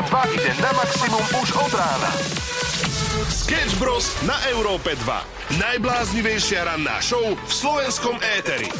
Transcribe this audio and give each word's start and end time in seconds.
Európa 0.00 0.24
2 0.24 0.32
ide 0.32 0.52
na 0.64 0.72
maximum 0.72 1.24
už 1.44 1.48
od 1.60 1.72
rána. 1.76 2.10
Sketch 3.28 3.76
Bros. 3.76 4.16
na 4.24 4.32
Európe 4.48 4.96
2. 4.96 5.60
Najbláznivejšia 5.60 6.64
ranná 6.64 7.04
show 7.04 7.20
v 7.20 7.52
slovenskom 7.52 8.16
éteri. 8.40 8.72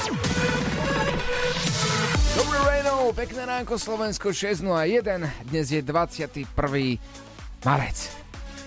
Dobré 2.33 2.57
ráno, 2.81 3.13
pekné 3.13 3.45
ránko 3.45 3.77
Slovensko 3.77 4.33
6.01, 4.33 5.45
dnes 5.45 5.69
je 5.69 5.85
21. 5.85 6.49
marec. 7.69 7.99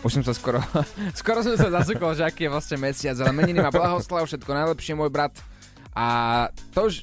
Už 0.05 0.22
som 0.22 0.22
sa 0.22 0.38
skoro, 0.38 0.62
skoro 1.26 1.41
som 1.41 1.58
sa 1.58 1.73
zasúkol, 1.73 2.13
že 2.13 2.22
aký 2.22 2.45
je 2.45 2.54
vlastne 2.54 2.77
mesiac, 2.77 3.17
ale 3.17 3.34
meniny 3.34 3.66
ma 3.66 3.73
blahoslav, 3.73 4.30
všetko 4.30 4.54
najlepšie, 4.54 4.94
môj 4.94 5.09
brat. 5.09 5.34
A 5.98 6.05
to, 6.70 6.85
že 6.94 7.02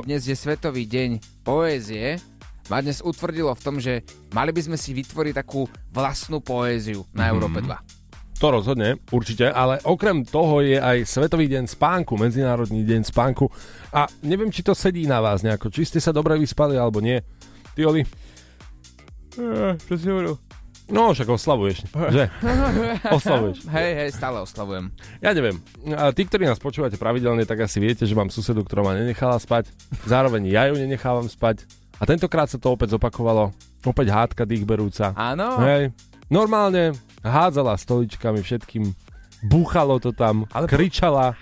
dnes 0.00 0.24
je 0.24 0.32
Svetový 0.32 0.88
deň 0.88 1.20
poézie, 1.44 2.16
ma 2.70 2.78
dnes 2.78 3.02
utvrdilo 3.02 3.50
v 3.50 3.64
tom, 3.66 3.76
že 3.82 4.06
mali 4.30 4.54
by 4.54 4.70
sme 4.70 4.76
si 4.78 4.94
vytvoriť 4.94 5.34
takú 5.34 5.66
vlastnú 5.90 6.38
poéziu 6.38 7.02
na 7.10 7.26
mm. 7.26 7.30
Európe 7.34 7.58
2. 7.66 8.38
To 8.40 8.46
rozhodne, 8.48 8.96
určite, 9.12 9.52
ale 9.52 9.84
okrem 9.84 10.24
toho 10.24 10.64
je 10.64 10.80
aj 10.80 11.04
Svetový 11.04 11.44
deň 11.50 11.68
spánku, 11.68 12.16
Medzinárodný 12.16 12.88
deň 12.88 13.04
spánku 13.04 13.52
a 13.92 14.08
neviem, 14.24 14.48
či 14.48 14.64
to 14.64 14.72
sedí 14.72 15.04
na 15.04 15.20
vás 15.20 15.44
nejako, 15.44 15.68
či 15.68 15.84
ste 15.84 16.00
sa 16.00 16.08
dobre 16.08 16.40
vyspali 16.40 16.78
alebo 16.78 17.04
nie. 17.04 17.20
Ty, 17.76 17.92
Oli? 17.92 18.00
Eh, 19.36 19.76
čo 19.76 19.94
si 19.98 20.08
hovoril? 20.08 20.40
No, 20.90 21.14
však 21.14 21.28
oslavuješ, 21.30 21.86
že? 21.86 22.24
Oslavuješ. 23.18 23.62
Hej, 23.70 23.90
hej, 23.94 24.08
stále 24.10 24.42
oslavujem. 24.42 24.90
Ja 25.22 25.30
neviem. 25.30 25.62
A 25.94 26.10
tí, 26.10 26.26
ktorí 26.26 26.50
nás 26.50 26.58
počúvate 26.58 26.98
pravidelne, 26.98 27.46
tak 27.46 27.62
asi 27.62 27.78
viete, 27.78 28.02
že 28.02 28.18
mám 28.18 28.26
susedu, 28.26 28.66
ktorá 28.66 28.82
ma 28.82 28.98
nenechala 28.98 29.38
spať. 29.38 29.70
Zároveň 30.02 30.50
ja 30.50 30.66
ju 30.66 30.74
nenechávam 30.74 31.30
spať. 31.30 31.62
A 32.00 32.08
tentokrát 32.08 32.48
sa 32.48 32.56
to 32.56 32.72
opäť 32.72 32.96
zopakovalo. 32.96 33.52
Opäť 33.84 34.08
hádka 34.08 34.48
dýchberúca. 34.48 35.12
Áno. 35.12 35.60
Hej. 35.60 35.92
Normálne 36.32 36.96
hádzala 37.20 37.76
stoličkami 37.76 38.40
všetkým, 38.40 38.88
búchalo 39.44 40.00
to 40.00 40.16
tam, 40.16 40.48
Ale 40.56 40.64
kričala. 40.64 41.36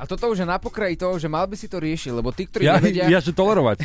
A 0.00 0.08
toto 0.08 0.32
už 0.32 0.40
je 0.40 0.48
na 0.48 0.56
pokraji 0.56 0.96
toho, 0.96 1.20
že 1.20 1.28
mal 1.28 1.44
by 1.44 1.60
si 1.60 1.68
to 1.68 1.76
riešiť, 1.76 2.16
lebo 2.16 2.32
tí, 2.32 2.48
ktorí 2.48 2.64
ja, 2.64 2.80
nevedia... 2.80 3.04
Ja, 3.12 3.20
že 3.20 3.36
tolerovať. 3.36 3.84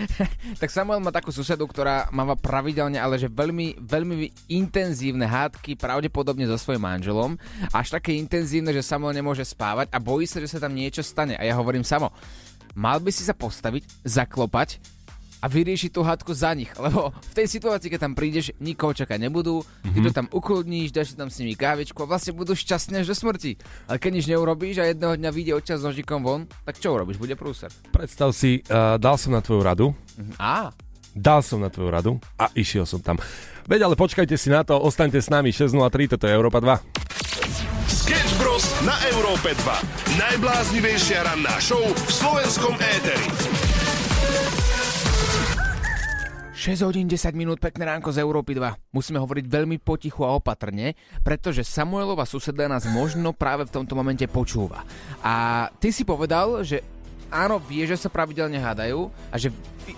tak 0.60 0.74
Samuel 0.74 0.98
má 0.98 1.14
takú 1.14 1.30
susedu, 1.30 1.70
ktorá 1.70 2.10
máva 2.10 2.34
pravidelne, 2.34 2.98
ale 2.98 3.14
že 3.14 3.30
veľmi, 3.30 3.78
veľmi 3.78 4.50
intenzívne 4.50 5.22
hádky, 5.22 5.78
pravdepodobne 5.78 6.50
so 6.50 6.58
svojím 6.58 6.82
manželom. 6.82 7.38
Až 7.70 7.94
také 7.94 8.18
intenzívne, 8.18 8.74
že 8.74 8.82
Samuel 8.82 9.14
nemôže 9.14 9.46
spávať 9.46 9.86
a 9.94 10.02
bojí 10.02 10.26
sa, 10.26 10.42
že 10.42 10.50
sa 10.50 10.58
tam 10.58 10.74
niečo 10.74 11.06
stane. 11.06 11.38
A 11.38 11.46
ja 11.46 11.54
hovorím, 11.54 11.86
Samo, 11.86 12.10
mal 12.74 12.98
by 12.98 13.14
si 13.14 13.22
sa 13.22 13.38
postaviť, 13.38 14.02
zaklopať 14.02 14.82
a 15.42 15.46
vyrieši 15.50 15.90
tú 15.90 16.06
hádku 16.06 16.30
za 16.30 16.54
nich. 16.54 16.70
Lebo 16.78 17.10
v 17.10 17.34
tej 17.34 17.50
situácii, 17.50 17.90
keď 17.90 18.00
tam 18.06 18.14
prídeš, 18.14 18.54
nikoho 18.62 18.94
čakať 18.94 19.18
nebudú, 19.18 19.66
mm-hmm. 19.66 19.92
ty 19.92 19.98
to 20.06 20.10
tam 20.14 20.26
ukludníš, 20.30 20.94
dáš 20.94 21.12
si 21.12 21.16
tam 21.18 21.26
s 21.26 21.42
nimi 21.42 21.58
kávičku 21.58 21.98
a 21.98 22.06
vlastne 22.06 22.30
budú 22.30 22.54
šťastné 22.54 23.02
až 23.02 23.10
do 23.10 23.16
smrti. 23.18 23.58
Ale 23.90 23.98
keď 23.98 24.10
nič 24.14 24.26
neurobíš 24.30 24.78
a 24.78 24.86
jedného 24.86 25.18
dňa 25.18 25.30
vyjde 25.34 25.52
odčas 25.58 25.82
s 25.82 25.86
nožikom 25.90 26.22
von, 26.22 26.46
tak 26.62 26.78
čo 26.78 26.94
urobíš? 26.94 27.18
Bude 27.18 27.34
prúser. 27.34 27.74
Predstav 27.90 28.30
si, 28.30 28.62
uh, 28.70 28.94
dal 29.02 29.18
som 29.18 29.34
na 29.34 29.42
tvoju 29.42 29.62
radu. 29.66 29.86
Mm-hmm. 29.90 30.38
Á. 30.38 30.70
Dal 31.12 31.44
som 31.44 31.60
na 31.60 31.68
tvoju 31.68 31.90
radu 31.92 32.12
a 32.40 32.48
išiel 32.56 32.88
som 32.88 33.02
tam. 33.02 33.20
Veď 33.68 33.84
ale 33.84 34.00
počkajte 34.00 34.32
si 34.38 34.48
na 34.48 34.64
to, 34.64 34.80
ostaňte 34.80 35.20
s 35.20 35.28
nami 35.28 35.52
6.03, 35.52 36.16
toto 36.16 36.24
je 36.24 36.32
Európa 36.32 36.62
2. 36.64 36.72
Sketch 37.84 38.32
Bros. 38.40 38.64
na 38.82 38.96
Európe 39.12 39.52
2. 39.52 40.16
Najbláznivejšia 40.16 41.20
ranná 41.28 41.60
show 41.60 41.84
v 41.84 42.10
slovenskom 42.10 42.74
éteri. 42.80 43.51
6 46.62 46.86
hodín 46.86 47.10
10 47.10 47.34
minút, 47.34 47.58
pekné 47.58 47.90
ránko 47.90 48.14
z 48.14 48.22
Európy 48.22 48.54
2. 48.54 48.94
Musíme 48.94 49.18
hovoriť 49.18 49.50
veľmi 49.50 49.82
potichu 49.82 50.22
a 50.22 50.38
opatrne, 50.38 50.94
pretože 51.26 51.66
Samuelova 51.66 52.22
suseda 52.22 52.70
nás 52.70 52.86
možno 52.86 53.34
práve 53.34 53.66
v 53.66 53.74
tomto 53.74 53.98
momente 53.98 54.22
počúva. 54.30 54.86
A 55.26 55.66
ty 55.82 55.90
si 55.90 56.06
povedal, 56.06 56.62
že 56.62 56.78
áno, 57.34 57.58
vie, 57.58 57.82
že 57.82 57.98
sa 57.98 58.06
pravidelne 58.06 58.62
hádajú 58.62 59.10
a 59.10 59.42
že 59.42 59.50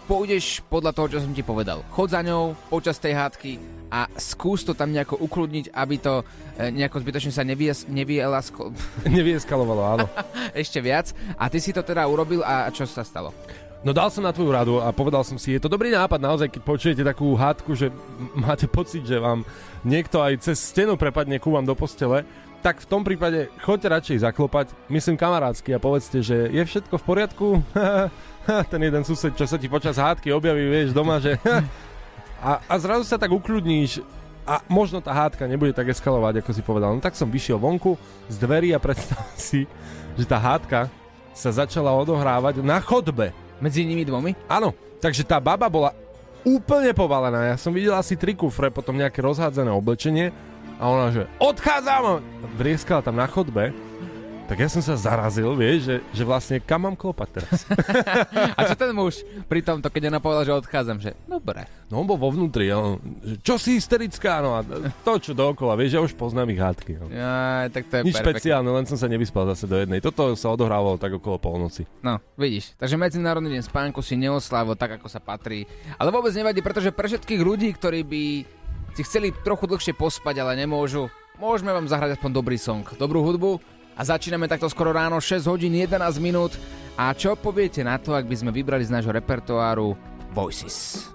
pôjdeš 0.08 0.64
podľa 0.72 0.96
toho, 0.96 1.12
čo 1.12 1.20
som 1.20 1.36
ti 1.36 1.44
povedal. 1.44 1.84
Chod 1.92 2.16
za 2.16 2.24
ňou 2.24 2.56
počas 2.72 2.96
tej 2.96 3.12
hádky 3.12 3.60
a 3.92 4.08
skús 4.16 4.64
to 4.64 4.72
tam 4.72 4.88
nejako 4.88 5.20
ukludniť, 5.20 5.68
aby 5.68 5.96
to 6.00 6.24
e, 6.56 6.72
nejako 6.72 7.04
zbytočne 7.04 7.32
sa 7.36 7.44
nevies, 7.44 7.84
nevielasko... 7.92 8.72
nevieskalovalo, 9.12 9.82
áno. 9.84 10.06
Ešte 10.56 10.80
viac. 10.80 11.12
A 11.36 11.52
ty 11.52 11.60
si 11.60 11.76
to 11.76 11.84
teda 11.84 12.08
urobil 12.08 12.40
a 12.40 12.72
čo 12.72 12.88
sa 12.88 13.04
stalo? 13.04 13.36
No 13.84 13.92
dal 13.92 14.08
som 14.08 14.24
na 14.24 14.32
tvoju 14.32 14.48
radu 14.48 14.74
a 14.80 14.88
povedal 14.96 15.20
som 15.28 15.36
si, 15.36 15.52
je 15.52 15.60
to 15.60 15.68
dobrý 15.68 15.92
nápad 15.92 16.16
naozaj, 16.16 16.48
keď 16.48 16.62
počujete 16.64 17.02
takú 17.04 17.36
hádku, 17.36 17.76
že 17.76 17.92
máte 18.32 18.64
pocit, 18.64 19.04
že 19.04 19.20
vám 19.20 19.44
niekto 19.84 20.24
aj 20.24 20.40
cez 20.40 20.56
stenu 20.56 20.96
prepadne 20.96 21.36
ku 21.36 21.52
vám 21.52 21.68
do 21.68 21.76
postele, 21.76 22.24
tak 22.64 22.80
v 22.80 22.88
tom 22.88 23.04
prípade 23.04 23.52
choďte 23.60 23.92
radšej 23.92 24.24
zaklopať, 24.24 24.72
myslím 24.88 25.20
kamarátsky 25.20 25.76
a 25.76 25.84
povedzte, 25.84 26.24
že 26.24 26.48
je 26.48 26.64
všetko 26.64 26.96
v 26.96 27.04
poriadku. 27.04 27.46
Ten 28.72 28.80
jeden 28.80 29.04
sused, 29.04 29.36
čo 29.36 29.44
sa 29.44 29.60
ti 29.60 29.68
počas 29.68 30.00
hádky 30.00 30.32
objaví, 30.32 30.64
vieš, 30.64 30.96
doma, 30.96 31.20
že... 31.20 31.36
a, 32.40 32.64
a 32.64 32.74
zrazu 32.80 33.04
sa 33.04 33.20
tak 33.20 33.36
ukľudníš 33.36 34.00
a 34.48 34.64
možno 34.64 35.04
tá 35.04 35.12
hádka 35.12 35.44
nebude 35.44 35.76
tak 35.76 35.92
eskalovať, 35.92 36.40
ako 36.40 36.50
si 36.56 36.64
povedal. 36.64 36.96
No 36.96 37.04
tak 37.04 37.20
som 37.20 37.28
vyšiel 37.28 37.60
vonku 37.60 38.00
z 38.32 38.36
dverí 38.40 38.72
a 38.72 38.80
predstav 38.84 39.20
si, 39.36 39.68
že 40.16 40.24
tá 40.24 40.40
hádka 40.40 40.88
sa 41.36 41.52
začala 41.52 41.92
odohrávať 41.92 42.64
na 42.64 42.80
chodbe. 42.80 43.43
Medzi 43.64 43.88
nimi 43.88 44.04
dvomi? 44.04 44.36
Áno, 44.44 44.76
takže 45.00 45.24
tá 45.24 45.40
baba 45.40 45.72
bola 45.72 45.96
úplne 46.44 46.92
povalená. 46.92 47.48
Ja 47.48 47.56
som 47.56 47.72
videl 47.72 47.96
asi 47.96 48.12
tri 48.12 48.36
kufre, 48.36 48.68
potom 48.68 48.92
nejaké 49.00 49.24
rozhádzané 49.24 49.72
oblečenie 49.72 50.36
a 50.76 50.84
ona, 50.84 51.08
že 51.08 51.24
odchádzam! 51.40 52.20
Vrieskala 52.60 53.00
tam 53.00 53.16
na 53.16 53.24
chodbe 53.24 53.72
tak 54.44 54.60
ja 54.60 54.68
som 54.68 54.84
sa 54.84 54.92
zarazil, 54.92 55.56
vieš, 55.56 55.88
že, 55.88 55.96
že 56.12 56.22
vlastne 56.22 56.60
kam 56.60 56.84
mám 56.84 56.92
klopať 56.92 57.28
teraz. 57.40 57.64
a 58.56 58.60
čo 58.68 58.76
ten 58.76 58.92
muž 58.92 59.24
pri 59.48 59.64
tomto, 59.64 59.88
keď 59.88 60.12
ona 60.12 60.20
povedala, 60.20 60.44
že 60.44 60.52
odchádzam, 60.52 61.00
že 61.00 61.16
dobre. 61.24 61.64
No 61.88 62.04
on 62.04 62.06
bol 62.06 62.20
vo 62.20 62.28
vnútri, 62.28 62.68
on, 62.68 63.00
že 63.24 63.40
čo 63.40 63.56
si 63.56 63.80
hysterická, 63.80 64.44
no 64.44 64.60
a 64.60 64.60
to 65.00 65.12
čo 65.16 65.32
dookola, 65.32 65.80
vieš, 65.80 65.96
ja 65.96 66.00
už 66.04 66.12
poznám 66.12 66.52
ich 66.52 66.60
hádky. 66.60 66.92
No. 67.00 67.08
Ja, 67.08 67.72
tak 67.72 67.88
to 67.88 68.04
je 68.04 68.12
Nič 68.12 68.20
špeciálne, 68.20 68.68
len 68.68 68.84
som 68.84 69.00
sa 69.00 69.08
nevyspal 69.08 69.48
zase 69.56 69.64
do 69.64 69.80
jednej. 69.80 70.04
Toto 70.04 70.36
sa 70.36 70.52
odohrávalo 70.52 71.00
tak 71.00 71.16
okolo 71.16 71.40
polnoci. 71.40 71.88
No, 72.04 72.20
vidíš, 72.36 72.76
takže 72.76 73.00
Medzinárodný 73.00 73.48
deň 73.56 73.64
spánku 73.64 74.04
si 74.04 74.20
neoslávil 74.20 74.76
tak, 74.76 75.00
ako 75.00 75.08
sa 75.08 75.24
patrí. 75.24 75.64
Ale 75.96 76.12
vôbec 76.12 76.36
nevadí, 76.36 76.60
pretože 76.60 76.92
pre 76.92 77.08
všetkých 77.08 77.40
ľudí, 77.40 77.72
ktorí 77.72 78.04
by 78.04 78.22
si 78.92 79.02
chceli 79.08 79.32
trochu 79.32 79.64
dlhšie 79.64 79.96
pospať, 79.96 80.44
ale 80.44 80.54
nemôžu, 80.60 81.08
môžeme 81.40 81.72
vám 81.74 81.88
zahrať 81.88 82.20
aspoň 82.20 82.30
dobrý 82.30 82.60
song, 82.60 82.86
dobrú 82.94 83.24
hudbu 83.24 83.73
a 83.94 84.00
začíname 84.02 84.50
takto 84.50 84.66
skoro 84.66 84.90
ráno, 84.90 85.22
6 85.22 85.46
hodín 85.46 85.74
11 85.74 86.18
minút. 86.18 86.52
A 86.94 87.10
čo 87.14 87.34
poviete 87.34 87.82
na 87.82 87.98
to, 87.98 88.14
ak 88.14 88.26
by 88.26 88.36
sme 88.38 88.50
vybrali 88.54 88.86
z 88.86 88.94
nášho 88.94 89.10
repertoáru 89.10 89.98
Voices? 90.30 91.10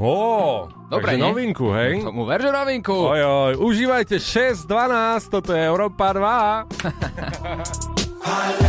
Ó, 0.00 0.68
Dobre, 0.88 1.20
novinku, 1.20 1.68
hej? 1.76 2.00
Tomu 2.00 2.24
ver, 2.24 2.40
že 2.40 2.48
novinku. 2.48 2.96
Oj, 2.96 3.20
oj, 3.20 3.54
užívajte 3.60 4.16
6.12, 4.16 5.28
toto 5.28 5.52
je 5.52 5.60
Európa 5.60 6.16
2. 6.16 6.64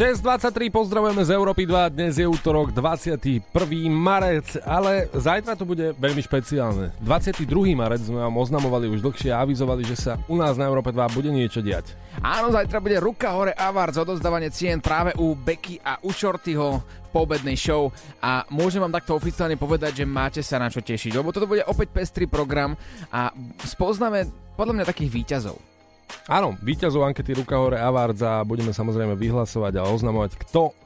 6.23, 0.00 0.72
pozdravujeme 0.72 1.20
z 1.28 1.36
Európy 1.36 1.68
2, 1.68 1.92
dnes 1.92 2.16
je 2.16 2.24
útorok 2.24 2.72
21. 2.72 3.44
marec, 3.92 4.56
ale 4.64 5.12
zajtra 5.12 5.52
to 5.52 5.68
bude 5.68 5.92
veľmi 6.00 6.24
špeciálne. 6.24 6.88
22. 7.04 7.44
marec 7.76 8.00
sme 8.08 8.24
vám 8.24 8.32
oznamovali 8.32 8.88
už 8.88 9.04
dlhšie 9.04 9.28
a 9.28 9.44
avizovali, 9.44 9.84
že 9.84 10.00
sa 10.00 10.16
u 10.24 10.40
nás 10.40 10.56
na 10.56 10.72
Európe 10.72 10.88
2 10.88 11.04
bude 11.12 11.28
niečo 11.28 11.60
diať. 11.60 11.92
Áno, 12.24 12.48
zajtra 12.48 12.80
bude 12.80 12.96
ruka 12.96 13.28
hore 13.28 13.52
Awards, 13.52 14.00
odozdávanie 14.00 14.48
cien 14.48 14.80
práve 14.80 15.12
u 15.20 15.36
Becky 15.36 15.76
a 15.84 16.00
u 16.00 16.16
Shortyho 16.16 16.80
po 17.12 17.28
obednej 17.28 17.60
show 17.60 17.92
a 18.24 18.48
môžem 18.48 18.80
vám 18.80 18.96
takto 18.96 19.12
oficiálne 19.12 19.60
povedať, 19.60 20.00
že 20.00 20.08
máte 20.08 20.40
sa 20.40 20.56
na 20.56 20.72
čo 20.72 20.80
tešiť, 20.80 21.12
lebo 21.12 21.28
toto 21.28 21.44
bude 21.44 21.60
opäť 21.68 21.92
pestrý 21.92 22.24
program 22.24 22.72
a 23.12 23.36
spoznáme 23.68 24.32
podľa 24.56 24.80
mňa 24.80 24.88
takých 24.88 25.12
výťazov. 25.12 25.69
Áno, 26.28 26.54
víťazov 26.60 27.06
ankety 27.06 27.38
Ruka 27.38 27.56
hore 27.58 27.78
Awards 27.80 28.22
a 28.22 28.44
budeme 28.46 28.70
samozrejme 28.70 29.18
vyhlasovať 29.18 29.80
a 29.80 29.88
oznamovať, 29.88 30.36
kto 30.48 30.76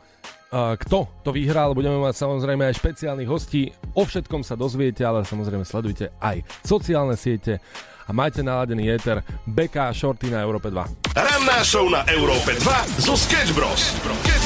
kto 0.54 1.10
to 1.26 1.34
vyhral, 1.34 1.74
budeme 1.74 1.98
mať 1.98 2.14
samozrejme 2.14 2.70
aj 2.70 2.78
špeciálnych 2.78 3.26
hostí. 3.26 3.74
O 3.98 4.06
všetkom 4.06 4.46
sa 4.46 4.54
dozviete, 4.54 5.02
ale 5.02 5.26
samozrejme 5.26 5.66
sledujte 5.66 6.14
aj 6.22 6.46
sociálne 6.62 7.18
siete 7.18 7.58
a 8.06 8.10
majte 8.14 8.46
naladený 8.46 8.86
éter 8.92 9.18
BK 9.50 9.90
Shorty 9.90 10.30
na 10.30 10.46
Európe 10.46 10.70
2. 10.70 11.16
Ranná 11.16 11.58
show 11.66 11.90
na 11.90 12.06
Európe 12.06 12.54
2 12.54 13.02
zo. 13.02 13.18
Sketch 13.18 13.50
Bros. 13.56 13.98
Sketch 13.98 14.04
Bros. 14.06 14.43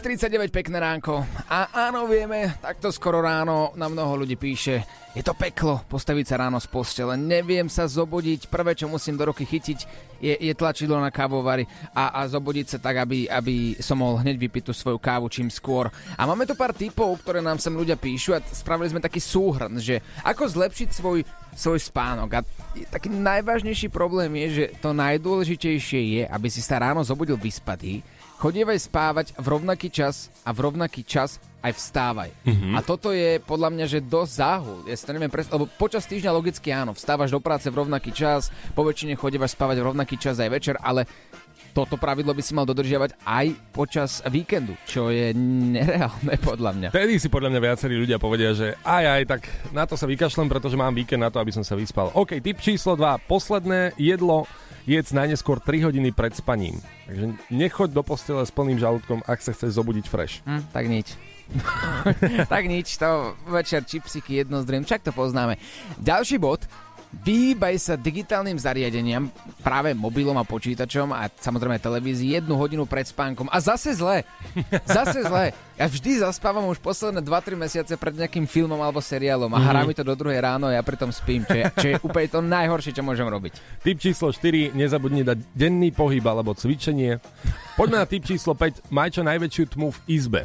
6.39, 0.00 0.48
pekné 0.48 0.80
ránko. 0.80 1.20
A 1.52 1.92
áno, 1.92 2.08
vieme, 2.08 2.56
takto 2.64 2.88
skoro 2.88 3.20
ráno 3.20 3.76
na 3.76 3.84
mnoho 3.84 4.24
ľudí 4.24 4.32
píše, 4.32 4.80
je 5.12 5.20
to 5.20 5.36
peklo 5.36 5.84
postaviť 5.92 6.24
sa 6.24 6.40
ráno 6.40 6.56
z 6.56 6.72
postele, 6.72 7.20
neviem 7.20 7.68
sa 7.68 7.84
zobudiť, 7.84 8.48
prvé, 8.48 8.72
čo 8.72 8.88
musím 8.88 9.20
do 9.20 9.28
roky 9.28 9.44
chytiť, 9.44 9.78
je, 10.24 10.34
je 10.40 10.52
tlačidlo 10.56 10.96
na 10.96 11.12
kávovary 11.12 11.68
a, 11.92 12.16
a 12.16 12.24
zobudiť 12.24 12.66
sa 12.72 12.78
tak, 12.80 13.04
aby, 13.04 13.28
aby 13.28 13.76
som 13.76 14.00
mohol 14.00 14.24
hneď 14.24 14.40
vypiť 14.40 14.62
tú 14.68 14.72
svoju 14.72 14.96
kávu 14.96 15.28
čím 15.28 15.52
skôr. 15.52 15.92
A 16.16 16.24
máme 16.24 16.48
tu 16.48 16.56
pár 16.56 16.72
typov, 16.72 17.20
ktoré 17.20 17.44
nám 17.44 17.60
sem 17.60 17.76
ľudia 17.76 18.00
píšu 18.00 18.32
a 18.32 18.40
spravili 18.40 18.88
sme 18.88 19.04
taký 19.04 19.20
súhrn, 19.20 19.76
že 19.84 20.00
ako 20.24 20.48
zlepšiť 20.48 20.88
svoj, 20.96 21.28
svoj 21.52 21.76
spánok. 21.76 22.40
A 22.40 22.46
taký 22.88 23.12
najvážnejší 23.12 23.92
problém 23.92 24.32
je, 24.48 24.48
že 24.48 24.64
to 24.80 24.96
najdôležitejšie 24.96 26.00
je, 26.16 26.22
aby 26.24 26.48
si 26.48 26.64
sa 26.64 26.80
ráno 26.80 27.04
zobudil 27.04 27.36
vyspatý, 27.36 28.00
chodievaj 28.40 28.80
spávať 28.80 29.36
v 29.36 29.46
rovnaký 29.52 29.92
čas 29.92 30.32
a 30.48 30.56
v 30.56 30.64
rovnaký 30.64 31.04
čas 31.04 31.36
aj 31.60 31.76
vstávaj. 31.76 32.32
Mm-hmm. 32.48 32.72
A 32.72 32.80
toto 32.80 33.12
je 33.12 33.36
podľa 33.44 33.68
mňa, 33.68 33.84
že 33.84 34.00
dosť 34.00 34.32
záhul. 34.32 34.78
Ja 34.88 34.96
si 34.96 35.04
to 35.04 35.12
neviem 35.12 35.28
lebo 35.28 35.68
počas 35.76 36.08
týždňa 36.08 36.32
logicky 36.32 36.72
áno, 36.72 36.96
vstávaš 36.96 37.36
do 37.36 37.40
práce 37.44 37.68
v 37.68 37.84
rovnaký 37.84 38.16
čas, 38.16 38.48
po 38.72 38.80
väčšine 38.80 39.12
chodievaš 39.20 39.52
spávať 39.52 39.84
v 39.84 39.92
rovnaký 39.92 40.16
čas 40.16 40.40
aj 40.40 40.56
večer, 40.56 40.80
ale 40.80 41.04
toto 41.70 42.00
pravidlo 42.00 42.34
by 42.34 42.42
si 42.42 42.56
mal 42.56 42.66
dodržiavať 42.66 43.14
aj 43.22 43.46
počas 43.70 44.24
víkendu, 44.26 44.74
čo 44.88 45.12
je 45.12 45.30
nereálne 45.36 46.34
podľa 46.48 46.70
mňa. 46.74 46.88
Vtedy 46.96 47.20
si 47.20 47.28
podľa 47.28 47.52
mňa 47.52 47.60
viacerí 47.60 47.94
ľudia 47.94 48.16
povedia, 48.16 48.56
že 48.56 48.74
aj 48.82 49.04
aj, 49.04 49.22
tak 49.28 49.42
na 49.70 49.84
to 49.84 49.94
sa 50.00 50.08
vykašlem, 50.08 50.48
pretože 50.48 50.80
mám 50.80 50.96
víkend 50.96 51.20
na 51.20 51.28
to, 51.28 51.38
aby 51.38 51.52
som 51.52 51.62
sa 51.62 51.76
vyspal. 51.76 52.08
OK, 52.16 52.40
tip 52.40 52.58
číslo 52.58 52.96
2. 52.96 53.28
Posledné 53.28 53.94
jedlo 54.00 54.48
jedz 54.90 55.14
najneskôr 55.14 55.62
3 55.62 55.86
hodiny 55.86 56.10
pred 56.10 56.34
spaním. 56.34 56.82
Takže 57.06 57.38
nechoď 57.54 57.88
do 57.94 58.02
postele 58.02 58.42
s 58.42 58.50
plným 58.50 58.82
žalúdkom, 58.82 59.22
ak 59.22 59.38
sa 59.38 59.54
chceš 59.54 59.78
zobudiť 59.78 60.04
fresh. 60.10 60.42
Hm, 60.42 60.62
tak 60.74 60.90
nič. 60.90 61.14
tak 62.52 62.66
nič, 62.66 62.98
to 62.98 63.34
večer 63.46 63.82
čipsiky 63.82 64.42
jedno 64.42 64.62
z 64.62 64.82
však 64.82 65.02
to 65.02 65.12
poznáme. 65.14 65.58
Ďalší 65.98 66.38
bod, 66.38 66.66
Vyhýbaj 67.10 67.74
sa 67.82 67.94
digitálnym 67.98 68.54
zariadeniam, 68.54 69.26
práve 69.66 69.90
mobilom 69.98 70.38
a 70.38 70.46
počítačom 70.46 71.10
a 71.10 71.26
samozrejme 71.26 71.82
televízii 71.82 72.38
jednu 72.38 72.54
hodinu 72.54 72.86
pred 72.86 73.02
spánkom. 73.02 73.50
A 73.50 73.58
zase 73.58 73.98
zle. 73.98 74.22
Zase 74.86 75.26
zle. 75.26 75.50
Ja 75.74 75.90
vždy 75.90 76.22
zaspávam 76.22 76.70
už 76.70 76.78
posledné 76.78 77.18
2-3 77.18 77.58
mesiace 77.58 77.98
pred 77.98 78.14
nejakým 78.14 78.46
filmom 78.46 78.78
alebo 78.78 79.02
seriálom 79.02 79.50
a 79.50 79.58
mm-hmm. 79.58 79.68
hrá 79.74 79.80
mi 79.82 79.94
to 79.98 80.06
do 80.06 80.14
druhej 80.14 80.38
ráno 80.38 80.70
a 80.70 80.78
ja 80.78 80.82
pritom 80.86 81.10
spím, 81.10 81.42
čo 81.42 81.58
je, 81.58 81.64
čo 81.74 81.86
je 81.90 81.96
úplne 81.98 82.28
to 82.30 82.40
najhoršie, 82.46 82.94
čo 82.94 83.02
môžem 83.02 83.26
robiť. 83.26 83.82
Tip 83.82 83.98
číslo 83.98 84.30
4, 84.30 84.70
nezabudni 84.78 85.26
dať 85.26 85.42
denný 85.50 85.90
pohyb 85.90 86.22
alebo 86.22 86.54
cvičenie. 86.54 87.18
Poďme 87.74 88.00
na 88.00 88.06
tip 88.06 88.22
číslo 88.22 88.54
5, 88.54 88.86
maj 88.94 89.10
čo 89.10 89.26
najväčšiu 89.26 89.64
tmu 89.74 89.90
v 89.90 89.98
izbe 90.14 90.42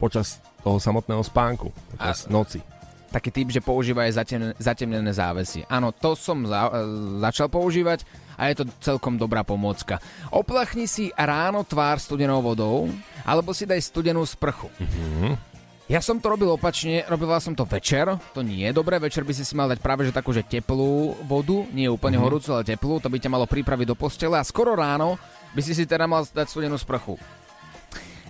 počas 0.00 0.40
toho 0.64 0.80
samotného 0.80 1.20
spánku, 1.20 1.68
počas 1.96 2.24
a... 2.24 2.32
noci 2.32 2.75
taký 3.16 3.32
typ, 3.32 3.48
že 3.48 3.64
používa 3.64 4.04
aj 4.04 4.20
zatemnené, 4.20 4.54
zatemnené 4.60 5.12
závesy. 5.16 5.64
Áno, 5.72 5.88
to 5.88 6.12
som 6.12 6.44
za, 6.44 6.68
e, 6.68 6.84
začal 7.24 7.48
používať 7.48 8.04
a 8.36 8.52
je 8.52 8.60
to 8.60 8.64
celkom 8.84 9.16
dobrá 9.16 9.40
pomôcka. 9.40 9.96
Oplachni 10.28 10.84
si 10.84 11.08
ráno 11.16 11.64
tvár 11.64 11.96
studenou 11.96 12.44
vodou, 12.44 12.92
alebo 13.24 13.56
si 13.56 13.64
daj 13.64 13.80
studenú 13.80 14.20
sprchu. 14.28 14.68
Mm-hmm. 14.76 15.56
Ja 15.86 16.02
som 16.02 16.18
to 16.20 16.28
robil 16.28 16.50
opačne, 16.50 17.06
robil 17.08 17.30
som 17.40 17.54
to 17.56 17.62
večer, 17.64 18.10
to 18.34 18.42
nie 18.42 18.68
je 18.68 18.74
dobré, 18.74 18.98
večer 19.00 19.22
by 19.22 19.32
si 19.32 19.46
si 19.46 19.54
mal 19.56 19.70
dať 19.70 19.78
práve 19.80 20.02
že 20.04 20.12
takú, 20.12 20.34
že 20.34 20.42
teplú 20.44 21.14
vodu, 21.24 21.62
nie 21.72 21.88
úplne 21.88 22.20
mm-hmm. 22.20 22.26
horúcu, 22.26 22.48
ale 22.52 22.68
teplú, 22.68 23.00
to 23.00 23.08
by 23.08 23.16
ťa 23.16 23.32
malo 23.32 23.48
pripraviť 23.48 23.86
do 23.88 23.96
postele 23.96 24.36
a 24.36 24.44
skoro 24.44 24.76
ráno 24.76 25.16
by 25.56 25.60
si 25.64 25.72
si 25.72 25.88
teda 25.88 26.04
mal 26.04 26.26
dať 26.28 26.52
studenú 26.52 26.76
sprchu. 26.76 27.16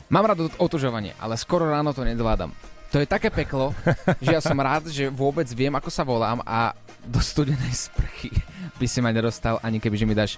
Mám 0.07 0.31
rád 0.31 0.47
otužovanie, 0.63 1.19
ale 1.19 1.35
skoro 1.35 1.67
ráno 1.67 1.91
to 1.91 2.07
nezvládam. 2.07 2.55
To 2.95 3.03
je 3.03 3.07
také 3.07 3.29
peklo, 3.35 3.75
že 4.23 4.33
ja 4.33 4.41
som 4.41 4.57
rád, 4.57 4.89
že 4.89 5.11
vôbec 5.11 5.47
viem, 5.53 5.75
ako 5.75 5.91
sa 5.91 6.07
volám 6.07 6.41
a 6.47 6.73
do 7.03 7.19
studenej 7.19 7.75
sprchy 7.75 8.31
by 8.79 8.87
si 8.87 8.99
ma 9.03 9.11
nedostal, 9.11 9.59
ani 9.63 9.83
keby, 9.83 9.97
že 9.99 10.07
mi 10.07 10.15
dáš 10.15 10.33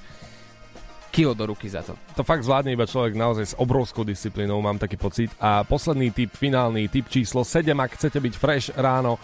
kilo 1.12 1.32
do 1.32 1.48
ruky 1.48 1.68
za 1.68 1.80
to. 1.84 1.96
To 2.16 2.22
fakt 2.24 2.44
zvládne 2.44 2.72
iba 2.72 2.88
človek 2.88 3.16
naozaj 3.16 3.44
s 3.52 3.58
obrovskou 3.58 4.04
disciplínou, 4.04 4.60
mám 4.60 4.76
taký 4.76 5.00
pocit. 5.00 5.32
A 5.40 5.64
posledný 5.64 6.12
typ, 6.12 6.30
finálny 6.36 6.88
typ 6.88 7.08
číslo 7.08 7.44
7, 7.44 7.72
ak 7.74 7.96
chcete 7.96 8.18
byť 8.20 8.34
fresh 8.36 8.68
ráno, 8.76 9.16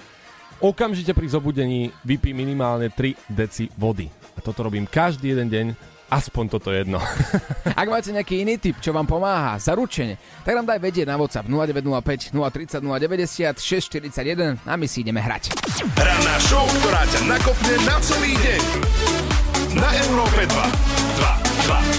okamžite 0.65 1.13
pri 1.13 1.29
zobudení 1.29 1.93
vypí 2.03 2.33
minimálne 2.33 2.89
3 2.89 3.29
deci 3.29 3.69
vody. 3.77 4.09
A 4.35 4.41
toto 4.41 4.65
robím 4.65 4.89
každý 4.89 5.37
jeden 5.37 5.49
deň 5.53 5.67
Aspoň 6.13 6.45
toto 6.53 6.71
jedno. 6.71 7.01
Ak 7.81 7.89
máte 7.89 8.13
nejaký 8.13 8.45
iný 8.45 8.61
typ, 8.61 8.79
čo 8.79 8.93
vám 8.93 9.09
pomáha, 9.09 9.57
zaručene, 9.57 10.21
tak 10.45 10.55
nám 10.55 10.69
daj 10.69 10.81
vedieť 10.81 11.07
na 11.09 11.17
WhatsApp 11.17 11.49
0905 11.49 12.33
030 12.33 12.85
090 12.85 13.57
641 13.59 14.61
a 14.69 14.73
my 14.77 14.87
si 14.87 15.01
ideme 15.01 15.21
hrať. 15.25 15.57
Ranná 15.97 16.37
show, 16.45 16.65
ktorá 16.83 17.03
ťa 17.09 17.21
nakopne 17.25 17.75
na 17.89 17.97
celý 18.05 18.33
deň. 18.37 18.63
Na 19.75 19.91
Európe 20.07 20.43
2. 20.47 20.55
2, 20.55 21.67
2, 21.67 21.91
2, 21.91 21.94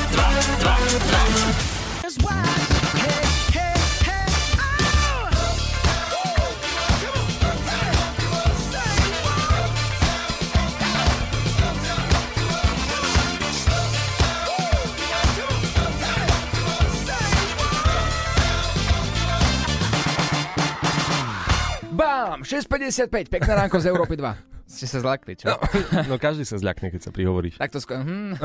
55, 22.86 23.34
pekné 23.34 23.52
ránko 23.58 23.82
z 23.82 23.90
Európy 23.90 24.14
2. 24.14 24.46
Ste 24.78 24.86
sa 24.86 25.02
zlakli, 25.02 25.34
čo? 25.34 25.50
No, 25.50 25.58
no 26.14 26.16
každý 26.22 26.46
sa 26.46 26.62
zľakne, 26.62 26.94
keď 26.94 27.10
sa 27.10 27.12
prihovoríš. 27.14 27.58
Tak 27.58 27.74
to 27.74 27.82
skôr. 27.82 27.98
Hm. 27.98 28.38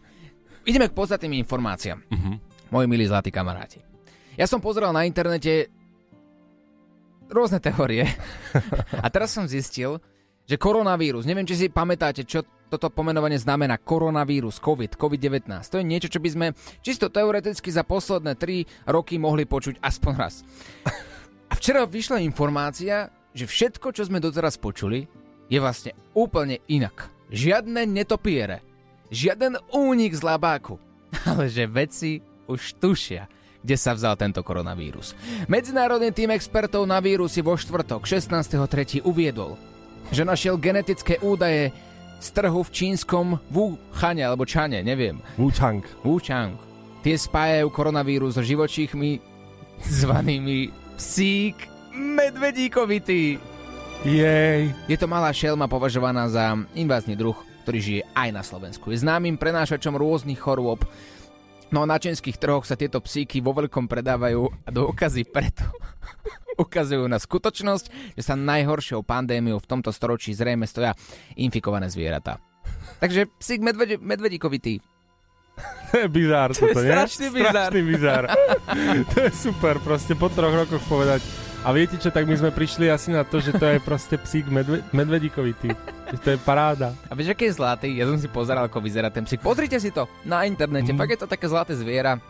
Ideme 0.68 0.88
k 0.88 0.96
podstatným 0.96 1.36
informáciám. 1.44 2.00
Uh-huh. 2.08 2.40
Moji 2.72 2.86
milí 2.88 3.04
zlatí 3.04 3.28
kamaráti. 3.28 3.84
Ja 4.40 4.48
som 4.48 4.64
pozrel 4.64 4.88
na 4.96 5.04
internete 5.04 5.68
rôzne 7.28 7.60
teórie 7.60 8.08
a 9.04 9.06
teraz 9.12 9.36
som 9.36 9.44
zistil, 9.44 10.00
že 10.48 10.56
koronavírus, 10.56 11.28
neviem, 11.28 11.44
či 11.44 11.56
si 11.56 11.66
pamätáte, 11.68 12.24
čo 12.24 12.44
toto 12.72 12.88
pomenovanie 12.88 13.36
znamená 13.36 13.76
koronavírus, 13.76 14.56
COVID, 14.64 14.96
COVID-19. 14.96 15.52
To 15.68 15.76
je 15.76 15.84
niečo, 15.84 16.08
čo 16.08 16.20
by 16.24 16.28
sme 16.32 16.46
čisto 16.80 17.12
teoreticky 17.12 17.68
za 17.68 17.84
posledné 17.84 18.32
3 18.40 18.88
roky 18.88 19.20
mohli 19.20 19.44
počuť 19.44 19.84
aspoň 19.84 20.12
raz. 20.16 20.40
A 21.48 21.52
včera 21.56 21.84
vyšla 21.84 22.24
informácia, 22.24 23.12
že 23.34 23.50
všetko, 23.50 23.90
čo 23.90 24.06
sme 24.06 24.22
doteraz 24.22 24.56
počuli, 24.56 25.10
je 25.50 25.58
vlastne 25.58 25.92
úplne 26.14 26.62
inak. 26.70 27.10
Žiadne 27.34 27.84
netopiere, 27.90 28.62
žiaden 29.10 29.58
únik 29.74 30.14
z 30.14 30.22
labáku, 30.22 30.78
ale 31.30 31.50
že 31.50 31.66
veci 31.66 32.22
už 32.46 32.78
tušia, 32.78 33.26
kde 33.64 33.76
sa 33.80 33.96
vzal 33.96 34.14
tento 34.14 34.44
koronavírus. 34.46 35.18
Medzinárodný 35.50 36.14
tým 36.14 36.30
expertov 36.30 36.86
na 36.86 37.02
vírusy 37.02 37.40
vo 37.42 37.58
štvrtok 37.58 38.06
16.3. 38.06 39.02
uviedol, 39.02 39.58
že 40.12 40.22
našiel 40.22 40.60
genetické 40.60 41.16
údaje 41.24 41.72
z 42.20 42.28
trhu 42.32 42.60
v 42.64 42.70
čínskom 42.72 43.26
Wuhane 43.52 44.24
alebo 44.24 44.48
Čane, 44.48 44.80
neviem. 44.80 45.20
Wuchang. 45.36 45.84
Wuchang. 46.04 46.56
Tie 47.04 47.16
spájajú 47.16 47.68
koronavírus 47.68 48.40
s 48.40 48.44
živočíchmi 48.44 49.20
zvanými 50.00 50.72
psík 50.96 51.73
medvedíkovitý. 51.94 53.38
Jej. 54.04 54.74
Je 54.84 54.96
to 55.00 55.08
malá 55.08 55.32
šelma 55.32 55.64
považovaná 55.64 56.28
za 56.28 56.52
invázny 56.76 57.16
druh, 57.16 57.38
ktorý 57.64 57.78
žije 57.80 58.02
aj 58.12 58.28
na 58.34 58.42
Slovensku. 58.44 58.92
Je 58.92 59.00
známym 59.00 59.40
prenášačom 59.40 59.96
rôznych 59.96 60.36
chorôb. 60.36 60.84
No 61.72 61.80
a 61.80 61.88
na 61.88 61.96
čenských 61.96 62.36
trhoch 62.36 62.68
sa 62.68 62.76
tieto 62.76 63.00
psíky 63.00 63.40
vo 63.40 63.56
veľkom 63.56 63.88
predávajú 63.88 64.46
a 64.46 64.68
dôkazy 64.68 65.24
preto 65.24 65.64
ukazujú 66.62 67.08
na 67.08 67.16
skutočnosť, 67.16 68.14
že 68.14 68.22
sa 68.22 68.36
najhoršou 68.36 69.00
pandémiou 69.00 69.56
v 69.56 69.70
tomto 69.70 69.88
storočí 69.88 70.36
zrejme 70.36 70.68
stoja 70.68 70.92
infikované 71.40 71.88
zvieratá. 71.88 72.38
Takže 73.00 73.32
psík 73.40 73.64
medvedi- 73.64 73.98
medvedíkovitý 73.98 74.84
to 75.90 76.02
je 76.02 76.08
bizár 76.10 76.50
to 76.50 76.66
toto, 76.66 76.82
je 76.82 76.90
nie? 76.90 76.90
strašný 76.90 77.26
bizár. 77.30 77.54
Strašný 77.54 77.82
bizár. 77.86 78.22
to 79.14 79.16
je 79.22 79.30
super, 79.30 79.74
proste 79.78 80.18
po 80.18 80.26
troch 80.26 80.50
rokoch 80.50 80.82
povedať. 80.90 81.22
A 81.64 81.72
viete 81.72 81.96
čo, 81.96 82.12
tak 82.12 82.28
my 82.28 82.36
sme 82.36 82.52
prišli 82.52 82.92
asi 82.92 83.08
na 83.08 83.24
to, 83.24 83.40
že 83.40 83.56
to 83.56 83.64
je 83.64 83.80
proste 83.80 84.20
psík 84.20 84.52
medve- 84.52 84.84
medvedíkovitý. 84.92 85.72
Že 86.12 86.18
to 86.20 86.28
je 86.36 86.38
paráda. 86.44 86.92
A 87.08 87.16
vieš, 87.16 87.32
aký 87.32 87.48
je 87.48 87.56
zlatý? 87.56 87.88
Ja 87.96 88.04
som 88.04 88.20
si 88.20 88.28
pozeral, 88.28 88.68
ako 88.68 88.84
vyzerá 88.84 89.08
ten 89.08 89.24
psík. 89.24 89.40
Pozrite 89.40 89.80
si 89.80 89.88
to 89.88 90.04
na 90.28 90.44
internete, 90.44 90.92
mm. 90.92 91.00
fakt 91.00 91.16
je 91.16 91.20
to 91.24 91.32
také 91.32 91.48
zlaté 91.48 91.72
zviera. 91.72 92.20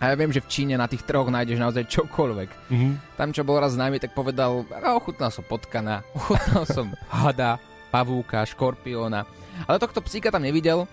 A 0.00 0.08
ja 0.08 0.14
viem, 0.16 0.32
že 0.32 0.40
v 0.40 0.48
Číne 0.48 0.80
na 0.80 0.88
tých 0.88 1.04
trhoch 1.04 1.28
nájdeš 1.28 1.60
naozaj 1.60 1.84
čokoľvek. 1.84 2.50
Mm-hmm. 2.72 2.92
Tam, 3.20 3.28
čo 3.28 3.44
bol 3.44 3.60
raz 3.60 3.76
známy, 3.76 4.00
tak 4.00 4.16
povedal, 4.16 4.64
a 4.72 4.96
ochutnal 4.96 5.28
som 5.28 5.44
potkana, 5.44 6.00
ochutnal 6.16 6.64
som 6.64 6.88
hada, 7.12 7.60
pavúka, 7.92 8.40
škorpióna. 8.48 9.28
Ale 9.68 9.76
tohto 9.76 10.00
psíka 10.00 10.32
tam 10.32 10.48
nevidel, 10.48 10.88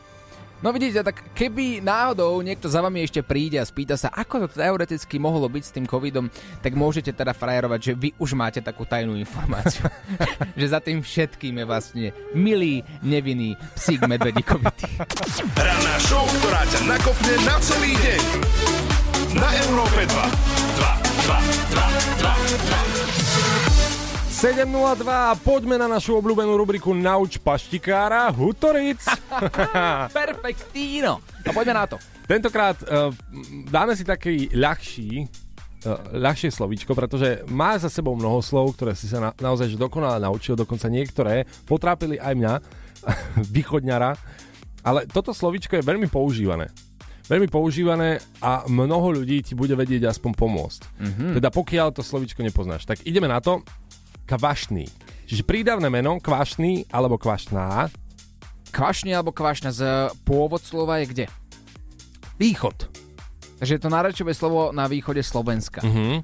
No 0.64 0.72
vidíte, 0.72 1.04
tak 1.04 1.36
keby 1.36 1.84
náhodou 1.84 2.40
niekto 2.40 2.72
za 2.72 2.80
vami 2.80 3.04
ešte 3.04 3.20
príde 3.20 3.60
a 3.60 3.68
spýta 3.68 4.00
sa, 4.00 4.08
ako 4.08 4.48
to 4.48 4.56
teoreticky 4.56 5.20
mohlo 5.20 5.52
byť 5.52 5.64
s 5.68 5.76
tým 5.76 5.84
covidom, 5.84 6.32
tak 6.64 6.80
môžete 6.80 7.12
teda 7.12 7.36
frajerovať, 7.36 7.80
že 7.80 7.94
vy 7.94 8.10
už 8.16 8.40
máte 8.40 8.64
takú 8.64 8.88
tajnú 8.88 9.20
informáciu. 9.20 9.84
že 10.60 10.66
za 10.72 10.80
tým 10.80 11.04
všetkým 11.04 11.60
je 11.60 11.66
vlastne 11.68 12.06
milý, 12.32 12.88
nevinný 13.04 13.60
psík 13.76 14.08
medvedíkovitý. 14.08 14.96
Ranná 15.60 15.96
show, 16.08 16.24
ktorá 16.24 16.64
ťa 16.72 16.82
nakopne 16.88 17.36
na 17.44 17.56
celý 17.60 17.92
deň. 18.00 18.24
Na 19.36 19.50
Európe 19.68 20.02
2. 20.08 20.08
2, 20.08 20.24
2, 21.28 21.76
2, 21.76 21.84
2, 22.24 23.20
2. 23.20 23.25
7.02 24.36 25.08
a 25.08 25.32
poďme 25.40 25.80
na 25.80 25.88
našu 25.88 26.20
obľúbenú 26.20 26.60
rubriku 26.60 26.92
Nauč 26.92 27.40
paštikára 27.40 28.28
Hutoric. 28.36 29.00
Perfektíno. 30.12 31.24
No 31.24 31.50
poďme 31.56 31.74
na 31.80 31.88
to. 31.88 31.96
Tentokrát 32.28 32.76
uh, 32.84 33.16
dáme 33.72 33.96
si 33.96 34.04
taký 34.04 34.52
ľahší, 34.52 35.24
uh, 35.24 36.20
ľahšie 36.20 36.52
slovíčko, 36.52 36.92
pretože 36.92 37.48
má 37.48 37.80
za 37.80 37.88
sebou 37.88 38.12
mnoho 38.20 38.44
slov, 38.44 38.76
ktoré 38.76 38.92
si 38.92 39.08
sa 39.08 39.24
na, 39.24 39.32
naozaj 39.40 39.72
že 39.72 39.80
dokonale 39.80 40.20
naučil, 40.20 40.60
dokonca 40.60 40.92
niektoré 40.92 41.48
potrápili 41.64 42.20
aj 42.20 42.36
mňa, 42.36 42.54
východňara, 43.56 44.20
ale 44.84 45.08
toto 45.08 45.32
slovíčko 45.32 45.80
je 45.80 45.88
veľmi 45.88 46.12
používané. 46.12 46.68
Veľmi 47.32 47.48
používané 47.48 48.20
a 48.44 48.68
mnoho 48.68 49.16
ľudí 49.16 49.42
ti 49.48 49.56
bude 49.56 49.80
vedieť 49.80 50.12
aspoň 50.12 50.32
pomôcť. 50.36 50.82
Mm-hmm. 51.00 51.32
Teda 51.40 51.50
pokiaľ 51.50 51.88
to 51.96 52.04
slovíčko 52.06 52.44
nepoznáš. 52.44 52.84
Tak 52.86 53.02
ideme 53.08 53.32
na 53.32 53.42
to 53.42 53.66
kvašný. 54.26 54.86
Čiže 55.26 55.46
prídavné 55.46 55.90
meno 55.90 56.22
kvašný 56.22 56.90
alebo 56.94 57.18
kvašná. 57.18 57.90
Kvašný 58.70 59.16
alebo 59.16 59.32
kvašná 59.32 59.72
z 59.72 60.12
pôvod 60.28 60.62
slova 60.62 61.02
je 61.02 61.06
kde? 61.10 61.26
Východ. 62.38 62.92
Takže 63.62 63.80
je 63.80 63.82
to 63.82 63.90
nárečové 63.90 64.36
slovo 64.36 64.76
na 64.76 64.86
východe 64.86 65.24
Slovenska. 65.24 65.82
Mhm. 65.86 66.22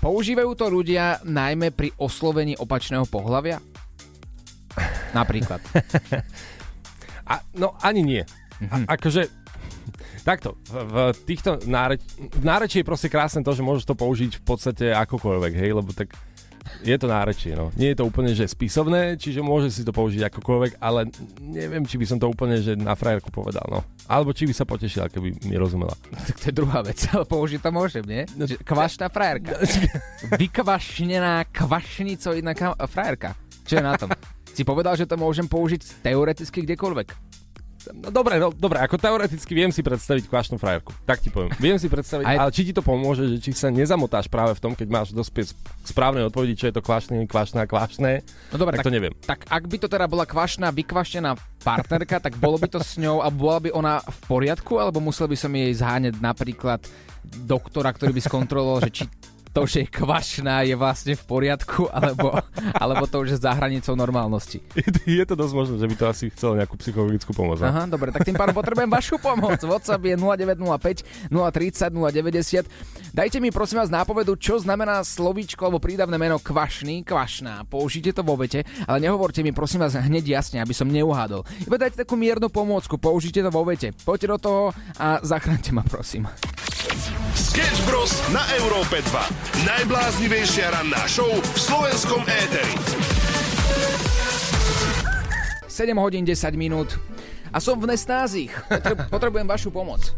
Používajú 0.00 0.56
to 0.56 0.72
ľudia 0.72 1.20
najmä 1.28 1.76
pri 1.76 1.92
oslovení 2.00 2.56
opačného 2.56 3.04
pohľavia? 3.04 3.60
Napríklad. 5.12 5.60
A, 7.30 7.44
no 7.54 7.76
ani 7.84 8.02
nie. 8.02 8.22
Mm-hmm. 8.24 8.90
A, 8.90 8.96
akože 8.96 9.22
Takto, 10.20 10.60
v, 10.68 11.16
týchto 11.24 11.64
náreč... 11.64 12.04
v 12.16 12.44
nárečí 12.44 12.84
je 12.84 12.88
proste 12.88 13.08
krásne 13.08 13.40
to, 13.40 13.56
že 13.56 13.64
môžeš 13.64 13.88
to 13.88 13.96
použiť 13.96 14.36
v 14.36 14.44
podstate 14.44 14.86
akokoľvek, 14.92 15.52
hej, 15.56 15.70
lebo 15.72 15.90
tak 15.96 16.12
je 16.80 16.96
to 16.96 17.06
nárečie, 17.06 17.52
no. 17.52 17.68
Nie 17.76 17.92
je 17.92 18.00
to 18.00 18.08
úplne, 18.08 18.32
že 18.32 18.46
spisovné, 18.46 19.18
čiže 19.20 19.44
môže 19.44 19.68
si 19.68 19.82
to 19.84 19.92
použiť 19.92 20.30
akokoľvek, 20.30 20.80
ale 20.80 21.10
neviem, 21.42 21.84
či 21.84 22.00
by 22.00 22.06
som 22.08 22.18
to 22.18 22.26
úplne, 22.26 22.56
že 22.60 22.78
na 22.78 22.96
frajerku 22.96 23.28
povedal, 23.28 23.64
no. 23.68 23.80
Alebo 24.10 24.34
či 24.34 24.48
by 24.48 24.54
sa 24.56 24.64
potešila, 24.64 25.12
keby 25.12 25.44
mi 25.46 25.56
rozumela. 25.58 25.94
Tak 26.30 26.36
to 26.38 26.44
je 26.50 26.54
druhá 26.54 26.80
vec, 26.86 26.98
ale 27.10 27.24
použiť 27.26 27.60
to 27.60 27.70
môžem, 27.74 28.04
nie? 28.06 28.22
Kvašná 28.62 29.10
frajerka. 29.10 29.58
Vykvašnená 30.40 31.48
kvašnicoidná 31.50 32.52
ka- 32.54 32.78
frajerka. 32.86 33.34
Čo 33.66 33.78
je 33.78 33.84
na 33.84 33.94
tom? 33.98 34.10
Si 34.50 34.66
povedal, 34.66 34.98
že 34.98 35.06
to 35.06 35.14
môžem 35.14 35.46
použiť 35.46 36.02
teoreticky 36.02 36.66
kdekoľvek. 36.66 37.08
No 37.88 38.12
dobre, 38.12 38.36
no, 38.36 38.52
dobre, 38.52 38.76
ako 38.84 39.00
teoreticky 39.00 39.56
viem 39.56 39.72
si 39.72 39.80
predstaviť 39.80 40.28
kvašnú 40.28 40.60
frajerku. 40.60 40.92
Tak 41.08 41.24
ti 41.24 41.32
poviem. 41.32 41.48
Viem 41.56 41.80
si 41.80 41.88
predstaviť, 41.88 42.24
Aj... 42.28 42.36
ale 42.36 42.50
či 42.52 42.68
ti 42.68 42.72
to 42.76 42.84
pomôže, 42.84 43.24
že 43.24 43.36
či 43.40 43.56
sa 43.56 43.72
nezamotáš 43.72 44.28
práve 44.28 44.52
v 44.52 44.60
tom, 44.60 44.72
keď 44.76 44.88
máš 44.92 45.08
dospieť 45.16 45.56
k 45.56 45.86
správnej 45.88 46.28
odpovedi, 46.28 46.60
čo 46.60 46.68
je 46.68 46.74
to 46.76 46.84
kvašné, 46.84 47.24
kvašná, 47.24 47.64
kvašné. 47.64 48.20
No 48.52 48.56
dobre, 48.60 48.76
tak, 48.76 48.84
tak 48.84 48.88
to 48.88 48.92
neviem. 48.92 49.12
Tak 49.24 49.48
ak 49.48 49.64
by 49.64 49.76
to 49.80 49.88
teda 49.88 50.04
bola 50.04 50.28
kvašná, 50.28 50.68
vykvaštená 50.76 51.32
partnerka, 51.64 52.20
tak 52.20 52.36
bolo 52.36 52.60
by 52.60 52.68
to 52.68 52.80
s 52.84 53.00
ňou 53.00 53.24
a 53.24 53.32
bola 53.32 53.64
by 53.64 53.72
ona 53.72 54.04
v 54.04 54.18
poriadku, 54.28 54.76
alebo 54.76 55.00
musel 55.00 55.24
by 55.24 55.36
som 55.40 55.52
jej 55.52 55.72
zháňať 55.72 56.20
napríklad 56.20 56.84
doktora, 57.24 57.92
ktorý 57.96 58.12
by 58.12 58.22
skontroloval, 58.24 58.84
že 58.84 58.92
či 58.92 59.04
to, 59.50 59.66
že 59.66 59.86
je 59.86 59.88
kvašná, 59.90 60.62
je 60.62 60.78
vlastne 60.78 61.18
v 61.18 61.24
poriadku, 61.26 61.90
alebo, 61.90 62.38
alebo 62.74 63.04
to 63.10 63.26
už 63.26 63.34
je 63.34 63.38
za 63.42 63.50
hranicou 63.50 63.98
normálnosti. 63.98 64.62
Je, 64.78 64.86
je 65.18 65.24
to 65.26 65.34
dosť 65.34 65.54
možné, 65.54 65.74
že 65.82 65.88
by 65.90 65.94
to 65.98 66.04
asi 66.06 66.24
chcel 66.30 66.54
nejakú 66.54 66.78
psychologickú 66.78 67.34
pomoc. 67.34 67.58
Aha, 67.58 67.90
dobre, 67.90 68.14
tak 68.14 68.22
tým 68.22 68.38
pádom 68.38 68.54
potrebujem 68.54 68.86
vašu 68.86 69.18
pomoc. 69.18 69.58
WhatsApp 69.58 70.02
je 70.06 70.14
0905 70.14 71.30
030 71.34 71.90
090. 71.90 73.10
Dajte 73.10 73.42
mi 73.42 73.50
prosím 73.50 73.82
vás 73.82 73.90
nápovedu, 73.90 74.38
čo 74.38 74.62
znamená 74.62 75.02
slovíčko 75.02 75.66
alebo 75.66 75.82
prídavné 75.82 76.14
meno 76.14 76.38
kvašný, 76.38 77.02
kvašná. 77.02 77.66
Použite 77.66 78.14
to 78.14 78.22
vo 78.22 78.38
vete, 78.38 78.62
ale 78.86 79.02
nehovorte 79.02 79.42
mi 79.42 79.50
prosím 79.50 79.82
vás 79.82 79.98
hneď 79.98 80.38
jasne, 80.38 80.62
aby 80.62 80.70
som 80.70 80.86
neuhádol. 80.86 81.42
Iba 81.66 81.76
dajte 81.76 82.06
takú 82.06 82.14
miernu 82.14 82.46
pomôcku, 82.46 82.94
použite 83.02 83.42
to 83.42 83.50
vo 83.50 83.66
vete. 83.66 83.90
Poďte 84.06 84.26
do 84.30 84.38
toho 84.38 84.62
a 85.02 85.18
zachránte 85.26 85.74
ma 85.74 85.82
prosím. 85.82 86.30
Sketch 87.36 87.84
Bros. 87.84 88.08
na 88.32 88.40
Európe 88.56 89.04
2. 89.04 89.68
Najbláznivejšia 89.68 90.72
ranná 90.72 91.04
show 91.04 91.28
v 91.28 91.58
slovenskom 91.60 92.24
éteri. 92.24 92.72
7 95.68 95.92
hodín 96.00 96.24
10 96.24 96.56
minút 96.56 96.96
a 97.52 97.60
som 97.60 97.76
v 97.76 97.84
nestázích. 97.84 98.56
Potrebujem 99.12 99.44
vašu 99.44 99.68
pomoc. 99.68 100.08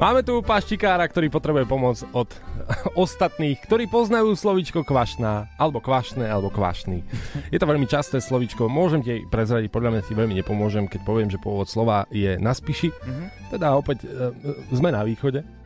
Máme 0.00 0.24
tu 0.24 0.40
paštikára, 0.40 1.04
ktorý 1.04 1.28
potrebuje 1.28 1.66
pomoc 1.68 2.00
od 2.16 2.32
ostatných, 3.04 3.60
ktorí 3.68 3.90
poznajú 3.90 4.32
slovičko 4.32 4.88
kvašná, 4.88 5.52
alebo 5.60 5.84
kvašné, 5.84 6.22
alebo 6.32 6.48
kvašný. 6.48 7.04
Je 7.52 7.58
to 7.60 7.68
veľmi 7.68 7.84
časté 7.84 8.24
slovičko, 8.24 8.72
môžem 8.72 9.04
ti 9.04 9.20
prezradiť, 9.26 9.68
podľa 9.68 9.98
mňa 9.98 10.02
ti 10.06 10.16
veľmi 10.16 10.38
nepomôžem, 10.38 10.88
keď 10.88 11.00
poviem, 11.04 11.28
že 11.28 11.42
pôvod 11.42 11.68
slova 11.68 12.06
je 12.14 12.38
na 12.40 12.54
spiši. 12.54 12.88
Mm-hmm. 12.94 13.28
Teda 13.52 13.74
opäť 13.74 14.06
e, 14.06 14.32
sme 14.70 14.94
na 14.94 15.02
východe. 15.02 15.57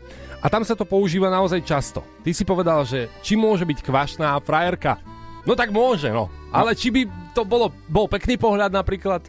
A 0.43 0.51
tam 0.51 0.67
sa 0.67 0.75
to 0.75 0.83
používa 0.83 1.31
naozaj 1.31 1.63
často. 1.63 2.03
Ty 2.27 2.35
si 2.35 2.43
povedal, 2.43 2.83
že 2.83 3.07
či 3.23 3.39
môže 3.39 3.63
byť 3.63 3.79
kvašná 3.79 4.35
frajerka. 4.43 4.99
No 5.47 5.55
tak 5.55 5.71
môže, 5.71 6.11
no. 6.11 6.27
Ale 6.51 6.75
či 6.75 6.91
by 6.91 7.07
to 7.31 7.47
bolo, 7.47 7.71
bol 7.87 8.11
pekný 8.11 8.35
pohľad 8.35 8.75
napríklad? 8.75 9.23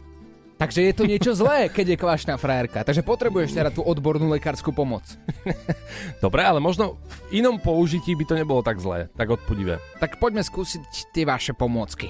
Takže 0.64 0.80
je 0.80 0.96
to 0.96 1.04
niečo 1.04 1.36
zlé, 1.36 1.68
keď 1.68 1.92
je 1.92 2.00
kvašná 2.00 2.40
frajerka. 2.40 2.88
Takže 2.88 3.04
potrebuješ 3.04 3.52
teda 3.52 3.68
tú 3.68 3.84
odbornú 3.84 4.32
lekárskú 4.32 4.72
pomoc. 4.72 5.04
Dobre, 6.24 6.40
ale 6.40 6.56
možno 6.56 6.96
v 7.28 7.44
inom 7.44 7.60
použití 7.60 8.16
by 8.16 8.24
to 8.24 8.32
nebolo 8.32 8.64
tak 8.64 8.80
zlé, 8.80 9.12
tak 9.12 9.28
odpudivé. 9.28 9.76
Tak 10.00 10.16
poďme 10.16 10.40
skúsiť 10.40 11.12
tie 11.12 11.28
vaše 11.28 11.52
pomôcky. 11.52 12.08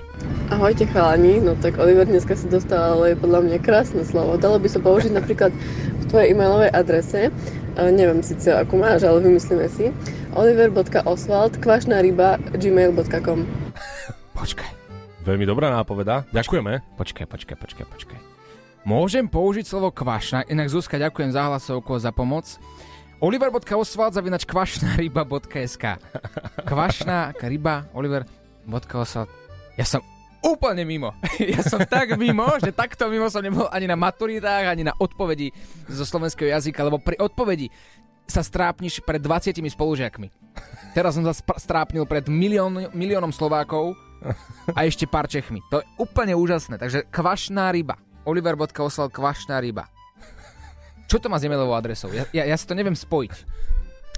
Ahojte 0.54 0.86
chalani, 0.86 1.42
no 1.42 1.58
tak 1.58 1.82
Oliver 1.82 2.06
dneska 2.06 2.38
si 2.38 2.46
dostal, 2.46 2.94
ale 2.94 3.18
je 3.18 3.22
podľa 3.26 3.42
mňa 3.42 3.58
krásne 3.58 4.06
slovo. 4.06 4.38
Dalo 4.38 4.62
by 4.62 4.70
sa 4.70 4.78
použiť 4.78 5.10
napríklad 5.18 5.50
v 5.98 6.04
tvojej 6.06 6.30
e-mailovej 6.30 6.70
adrese 6.70 7.34
neviem 7.74 8.22
síce 8.22 8.54
ako 8.54 8.78
máš, 8.78 9.02
ale 9.02 9.18
vymyslíme 9.18 9.66
si. 9.66 9.90
oliver.oswald 10.38 11.58
kvašná 11.58 11.98
ryba 12.06 12.38
gmail.com 12.54 13.50
Počkaj. 14.38 14.70
Veľmi 15.26 15.42
dobrá 15.42 15.74
nápoveda. 15.74 16.22
Ďakujeme. 16.30 16.94
Počkaj, 16.94 17.26
počkaj, 17.26 17.56
počkaj, 17.58 17.86
počkaj. 17.90 18.33
Môžem 18.84 19.24
použiť 19.24 19.64
slovo 19.64 19.88
kvašná, 19.88 20.44
inak 20.44 20.68
Zuzka, 20.68 21.00
ďakujem 21.00 21.32
za 21.32 21.48
hlasovku 21.48 21.96
za 21.96 22.12
pomoc. 22.12 22.44
Oliver.oswald 23.16 24.12
zavinač 24.12 24.44
kvašná 24.44 25.00
ryba.sk 25.00 25.96
Kvašná 26.68 27.32
ryba 27.40 27.88
Oliver.oswald 27.96 29.32
Ja 29.80 29.88
som 29.88 30.04
úplne 30.44 30.84
mimo. 30.84 31.16
Ja 31.56 31.64
som 31.64 31.80
tak 31.88 32.20
mimo, 32.20 32.44
že 32.60 32.76
takto 32.76 33.08
mimo 33.08 33.32
som 33.32 33.40
nebol 33.40 33.64
ani 33.72 33.88
na 33.88 33.96
maturitách, 33.96 34.68
ani 34.68 34.84
na 34.84 34.92
odpovedi 35.00 35.48
zo 35.88 36.04
slovenského 36.04 36.52
jazyka, 36.52 36.84
lebo 36.84 37.00
pri 37.00 37.16
odpovedi 37.16 37.72
sa 38.28 38.44
strápniš 38.44 39.00
pred 39.00 39.24
20 39.24 39.64
spolužiakmi. 39.64 40.28
Teraz 40.92 41.16
som 41.16 41.24
sa 41.24 41.32
strápnil 41.56 42.04
pred 42.04 42.28
milión, 42.28 42.92
miliónom 42.92 43.32
Slovákov 43.32 43.96
a 44.76 44.84
ešte 44.84 45.08
pár 45.08 45.24
Čechmi. 45.24 45.64
To 45.72 45.80
je 45.80 45.88
úplne 45.96 46.36
úžasné. 46.36 46.76
Takže 46.76 47.08
kvašná 47.08 47.72
ryba. 47.72 47.96
Oliver.osval 48.24 49.12
kvašná 49.12 49.60
ryba. 49.60 49.88
Čo 51.04 51.20
to 51.20 51.28
má 51.28 51.36
s 51.36 51.44
e-mailovou 51.44 51.76
adresou? 51.76 52.08
Ja, 52.10 52.24
ja, 52.32 52.48
ja 52.48 52.56
si 52.56 52.64
to 52.64 52.72
neviem 52.72 52.96
spojiť. 52.96 53.44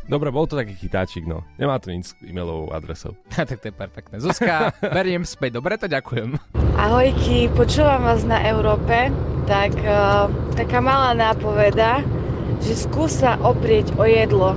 Dobre, 0.06 0.30
bol 0.30 0.46
to 0.46 0.54
taký 0.54 0.78
chytáčik, 0.78 1.26
no. 1.26 1.42
Nemá 1.58 1.82
to 1.82 1.90
nič 1.90 2.14
s 2.14 2.18
e-mailovou 2.22 2.70
adresou. 2.70 3.18
tak 3.34 3.58
to 3.58 3.66
je 3.68 3.74
perfektné. 3.74 4.22
Zuzka, 4.22 4.70
beriem 4.94 5.26
späť. 5.26 5.58
Dobre, 5.58 5.74
to 5.74 5.90
ďakujem. 5.90 6.38
Ahojky, 6.78 7.50
počúvam 7.58 8.06
vás 8.06 8.22
na 8.22 8.38
Európe. 8.46 9.10
Tak 9.50 9.74
uh, 9.82 10.30
taká 10.54 10.78
malá 10.78 11.10
nápoveda, 11.10 12.06
že 12.62 12.78
skúsa 12.78 13.34
oprieť 13.42 13.90
o 13.98 14.06
jedlo. 14.06 14.54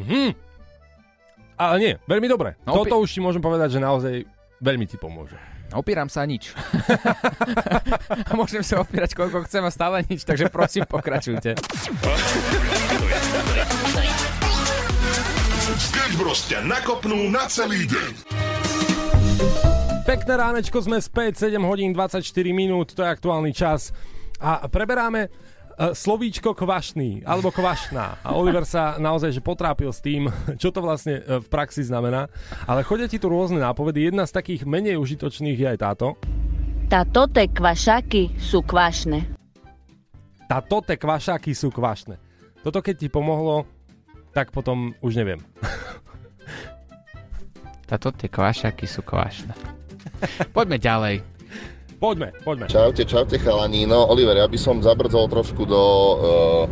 Mhm. 0.00 0.32
Ale 1.60 1.76
nie, 1.76 1.94
veľmi 2.08 2.24
dobre. 2.24 2.56
No, 2.64 2.80
Toto 2.80 3.04
už 3.04 3.12
ti 3.12 3.20
môžem 3.20 3.44
povedať, 3.44 3.76
že 3.76 3.84
naozaj 3.84 4.24
veľmi 4.60 4.86
ti 4.86 5.00
pomôže. 5.00 5.36
Opieram 5.70 6.10
sa 6.10 6.26
nič. 6.26 6.50
a 8.26 8.32
môžem 8.38 8.62
sa 8.62 8.82
opierať 8.82 9.14
koľko 9.14 9.46
chcem 9.46 9.62
a 9.62 9.70
stále 9.70 10.02
nič, 10.06 10.26
takže 10.26 10.50
prosím 10.50 10.84
pokračujte. 10.86 11.54
Sketch 15.80 16.16
Bros 16.18 16.44
ťa 16.50 16.66
nakopnú 16.66 17.30
na 17.30 17.46
celý 17.46 17.86
deň. 17.86 18.12
Pekné 20.04 20.34
ránečko, 20.34 20.82
sme 20.82 20.98
späť, 20.98 21.46
7 21.46 21.62
hodín 21.62 21.94
24 21.94 22.18
minút, 22.50 22.98
to 22.98 23.06
je 23.06 23.08
aktuálny 23.08 23.54
čas. 23.54 23.94
A 24.42 24.66
preberáme 24.66 25.30
slovíčko 25.96 26.52
kvašný 26.52 27.24
alebo 27.24 27.48
kvašná. 27.48 28.20
A 28.20 28.36
Oliver 28.36 28.68
sa 28.68 29.00
naozaj 29.00 29.32
že 29.32 29.40
potrápil 29.40 29.88
s 29.88 30.04
tým, 30.04 30.28
čo 30.60 30.68
to 30.68 30.84
vlastne 30.84 31.24
uh, 31.24 31.40
v 31.40 31.46
praxi 31.48 31.80
znamená. 31.80 32.28
Ale 32.68 32.84
chodia 32.84 33.08
ti 33.08 33.16
tu 33.16 33.32
rôzne 33.32 33.56
nápovedy. 33.56 34.12
Jedna 34.12 34.28
z 34.28 34.36
takých 34.36 34.68
menej 34.68 35.00
užitočných 35.00 35.56
je 35.56 35.66
aj 35.72 35.78
táto. 35.80 36.06
Tatote 36.90 37.48
kvašaky 37.48 38.36
sú 38.36 38.60
kvašné. 38.66 39.38
Tatote 40.50 40.98
kvašáky 40.98 41.54
sú 41.54 41.70
kvašné. 41.70 42.18
Toto 42.60 42.82
keď 42.82 43.06
ti 43.06 43.08
pomohlo, 43.08 43.64
tak 44.34 44.50
potom 44.50 44.92
už 45.00 45.16
neviem. 45.16 45.40
Táto 47.88 48.10
tie 48.14 48.26
kvašaky 48.26 48.86
sú 48.86 49.06
kvašné. 49.06 49.54
Poďme 50.50 50.82
ďalej. 50.82 51.29
Poďme, 52.00 52.32
poďme. 52.40 52.64
Čaute, 52.64 53.04
čaute 53.04 53.36
chalani. 53.36 53.84
No 53.84 54.08
Oliver, 54.08 54.32
ja 54.32 54.48
by 54.48 54.56
som 54.56 54.80
zabrdzol 54.80 55.28
trošku 55.28 55.68
do 55.68 55.76
uh, 55.76 56.16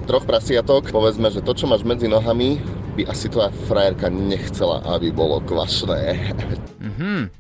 troch 0.09 0.25
prasiatok. 0.25 0.89
Povedzme, 0.89 1.29
že 1.29 1.45
to, 1.45 1.53
čo 1.53 1.69
máš 1.69 1.85
medzi 1.85 2.09
nohami, 2.09 2.57
by 2.97 3.05
asi 3.13 3.29
tvoja 3.29 3.53
frajerka 3.69 4.09
nechcela, 4.09 4.81
aby 4.89 5.13
bolo 5.13 5.45
kvašné. 5.45 6.33
Mhm. 6.81 7.39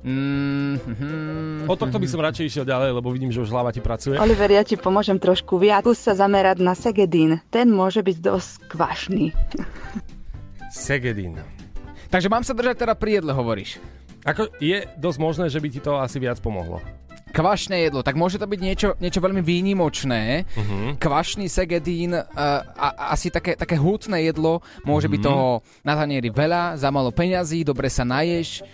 Mm-hmm. 0.00 1.68
O 1.68 1.76
tohto 1.76 2.00
by 2.00 2.08
som 2.08 2.24
radšej 2.24 2.48
išiel 2.48 2.64
ďalej, 2.64 2.96
lebo 2.96 3.12
vidím, 3.12 3.28
že 3.28 3.44
už 3.44 3.52
hlava 3.52 3.68
ti 3.68 3.84
pracuje. 3.84 4.16
Oliver, 4.16 4.48
ja 4.48 4.64
ti 4.64 4.80
pomôžem 4.80 5.20
trošku 5.20 5.60
viac. 5.60 5.84
Skús 5.84 6.00
sa 6.00 6.16
zamerať 6.16 6.64
na 6.64 6.72
Segedín. 6.72 7.44
Ten 7.52 7.68
môže 7.68 8.00
byť 8.00 8.16
dosť 8.16 8.52
kvašný. 8.72 9.36
Segedin. 10.72 11.36
Takže 12.08 12.32
mám 12.32 12.48
sa 12.48 12.56
držať 12.56 12.80
teda 12.80 12.96
pri 12.96 13.20
jedle, 13.20 13.36
hovoríš. 13.36 13.76
Ako 14.24 14.48
je 14.56 14.88
dosť 14.96 15.18
možné, 15.20 15.46
že 15.52 15.60
by 15.60 15.68
ti 15.68 15.80
to 15.84 16.00
asi 16.00 16.16
viac 16.16 16.40
pomohlo. 16.40 16.80
Kvašné 17.30 17.86
jedlo, 17.88 18.02
tak 18.02 18.18
môže 18.18 18.36
to 18.36 18.46
byť 18.46 18.60
niečo, 18.60 18.88
niečo 18.98 19.22
veľmi 19.22 19.38
výnimočné. 19.40 20.44
Uh-huh. 20.50 20.98
Kvašný 20.98 21.46
segedín, 21.46 22.14
uh, 22.14 22.26
a, 22.74 23.14
asi 23.14 23.30
také, 23.30 23.54
také 23.54 23.78
hutné 23.78 24.26
jedlo, 24.26 24.60
môže 24.82 25.06
byť 25.06 25.20
toho 25.22 25.62
na 25.86 25.94
tanieri 25.94 26.28
veľa, 26.28 26.74
za 26.74 26.90
malo 26.90 27.14
peňazí, 27.14 27.62
dobre 27.62 27.86
sa 27.86 28.02
naješ. 28.02 28.66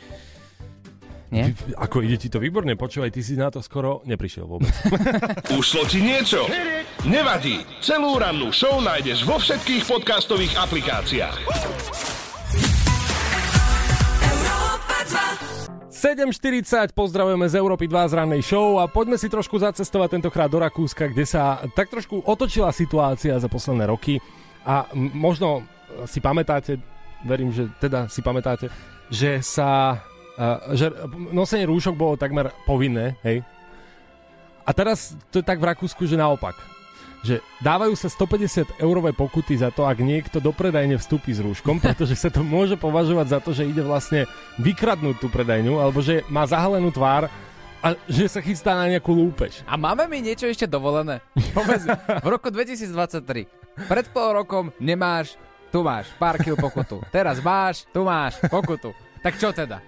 Nie? 1.29 1.53
Ty- 1.53 1.75
Ako 1.77 2.07
ide 2.07 2.17
ti 2.17 2.31
to 2.31 2.39
výborne, 2.39 2.73
počúvaj, 2.79 3.11
ty 3.11 3.21
si 3.21 3.35
na 3.35 3.51
to 3.51 3.59
skoro 3.61 4.01
neprišiel 4.07 4.47
vôbec. 4.47 4.71
Ušlo 5.59 5.85
ti 5.91 5.99
niečo? 6.01 6.47
Nevadí. 7.05 7.61
Celú 7.83 8.17
rannú 8.17 8.55
show 8.55 8.79
nájdeš 8.79 9.27
vo 9.27 9.37
všetkých 9.37 9.85
podcastových 9.85 10.55
aplikáciách. 10.55 12.16
7.40, 15.97 16.93
pozdravujeme 16.93 17.49
z 17.49 17.57
Európy 17.57 17.89
2 17.89 18.13
z 18.13 18.21
rannej 18.21 18.45
show 18.45 18.77
a 18.77 18.85
poďme 18.85 19.17
si 19.17 19.33
trošku 19.33 19.57
zacestovať 19.57 20.21
tentokrát 20.21 20.53
do 20.53 20.61
Rakúska, 20.61 21.09
kde 21.09 21.25
sa 21.25 21.65
tak 21.73 21.89
trošku 21.89 22.21
otočila 22.21 22.69
situácia 22.69 23.33
za 23.41 23.49
posledné 23.49 23.89
roky 23.89 24.21
a 24.69 24.93
možno 24.93 25.65
si 26.05 26.21
pamätáte, 26.21 26.77
verím, 27.25 27.49
že 27.49 27.73
teda 27.81 28.13
si 28.13 28.21
pamätáte, 28.21 28.69
že 29.09 29.41
sa 29.41 29.97
uh, 30.37 30.77
že 30.77 30.93
nosenie 31.33 31.65
rúšok 31.65 31.97
bolo 31.97 32.21
takmer 32.21 32.53
povinné, 32.69 33.17
hej? 33.25 33.41
A 34.69 34.77
teraz 34.77 35.17
to 35.33 35.41
je 35.41 35.49
tak 35.49 35.57
v 35.57 35.73
Rakúsku, 35.73 36.05
že 36.05 36.21
naopak. 36.21 36.76
Že 37.25 37.41
dávajú 37.63 37.95
sa 37.97 38.09
150 38.11 38.83
eurové 38.83 39.13
pokuty 39.17 39.57
za 39.57 39.73
to, 39.73 39.89
ak 39.89 40.01
niekto 40.03 40.43
do 40.43 40.53
predajne 40.53 41.01
vstúpi 41.01 41.33
s 41.33 41.41
rúškom, 41.41 41.81
pretože 41.85 42.19
sa 42.19 42.29
to 42.29 42.45
môže 42.45 42.77
považovať 42.77 43.27
za 43.29 43.39
to, 43.41 43.51
že 43.57 43.69
ide 43.69 43.81
vlastne 43.85 44.29
vykradnúť 44.61 45.17
tú 45.21 45.29
predajňu, 45.33 45.81
alebo 45.81 46.05
že 46.05 46.27
má 46.29 46.45
zahalenú 46.45 46.93
tvár 46.93 47.29
a 47.85 47.95
že 48.11 48.27
sa 48.27 48.41
chystá 48.43 48.75
na 48.75 48.91
nejakú 48.91 49.15
lúpež. 49.15 49.63
A 49.69 49.79
máme 49.79 50.11
mi 50.11 50.19
niečo 50.19 50.49
ešte 50.49 50.67
dovolené? 50.67 51.23
Povedz, 51.55 51.87
v 52.25 52.29
roku 52.29 52.51
2023, 52.51 53.47
pred 53.87 54.07
pol 54.11 54.43
rokom 54.43 54.73
nemáš, 54.83 55.39
tu 55.71 55.85
máš 55.85 56.11
pár 56.17 56.41
kil 56.41 56.57
pokutu. 56.57 57.05
Teraz 57.15 57.39
máš, 57.39 57.85
tu 57.93 58.03
máš 58.03 58.41
pokutu. 58.49 58.97
Tak 59.21 59.37
čo 59.37 59.53
teda? 59.53 59.83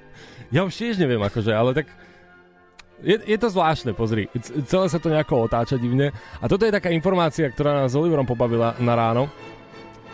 Ja 0.49 0.65
už 0.65 0.75
tiež 0.75 0.97
neviem 1.01 1.21
akože, 1.21 1.53
ale 1.53 1.75
tak 1.77 1.89
je, 3.03 3.17
je 3.23 3.39
to 3.39 3.49
zvláštne, 3.51 3.95
pozri. 3.95 4.27
Celé 4.67 4.87
sa 4.91 4.99
to 4.99 5.13
nejako 5.13 5.47
otáča 5.47 5.79
divne. 5.79 6.11
A 6.43 6.45
toto 6.51 6.67
je 6.67 6.75
taká 6.75 6.91
informácia, 6.91 7.51
ktorá 7.51 7.85
nás 7.85 7.95
s 7.95 7.99
Oliverom 7.99 8.27
pobavila 8.27 8.75
na 8.83 8.95
ráno. 8.99 9.31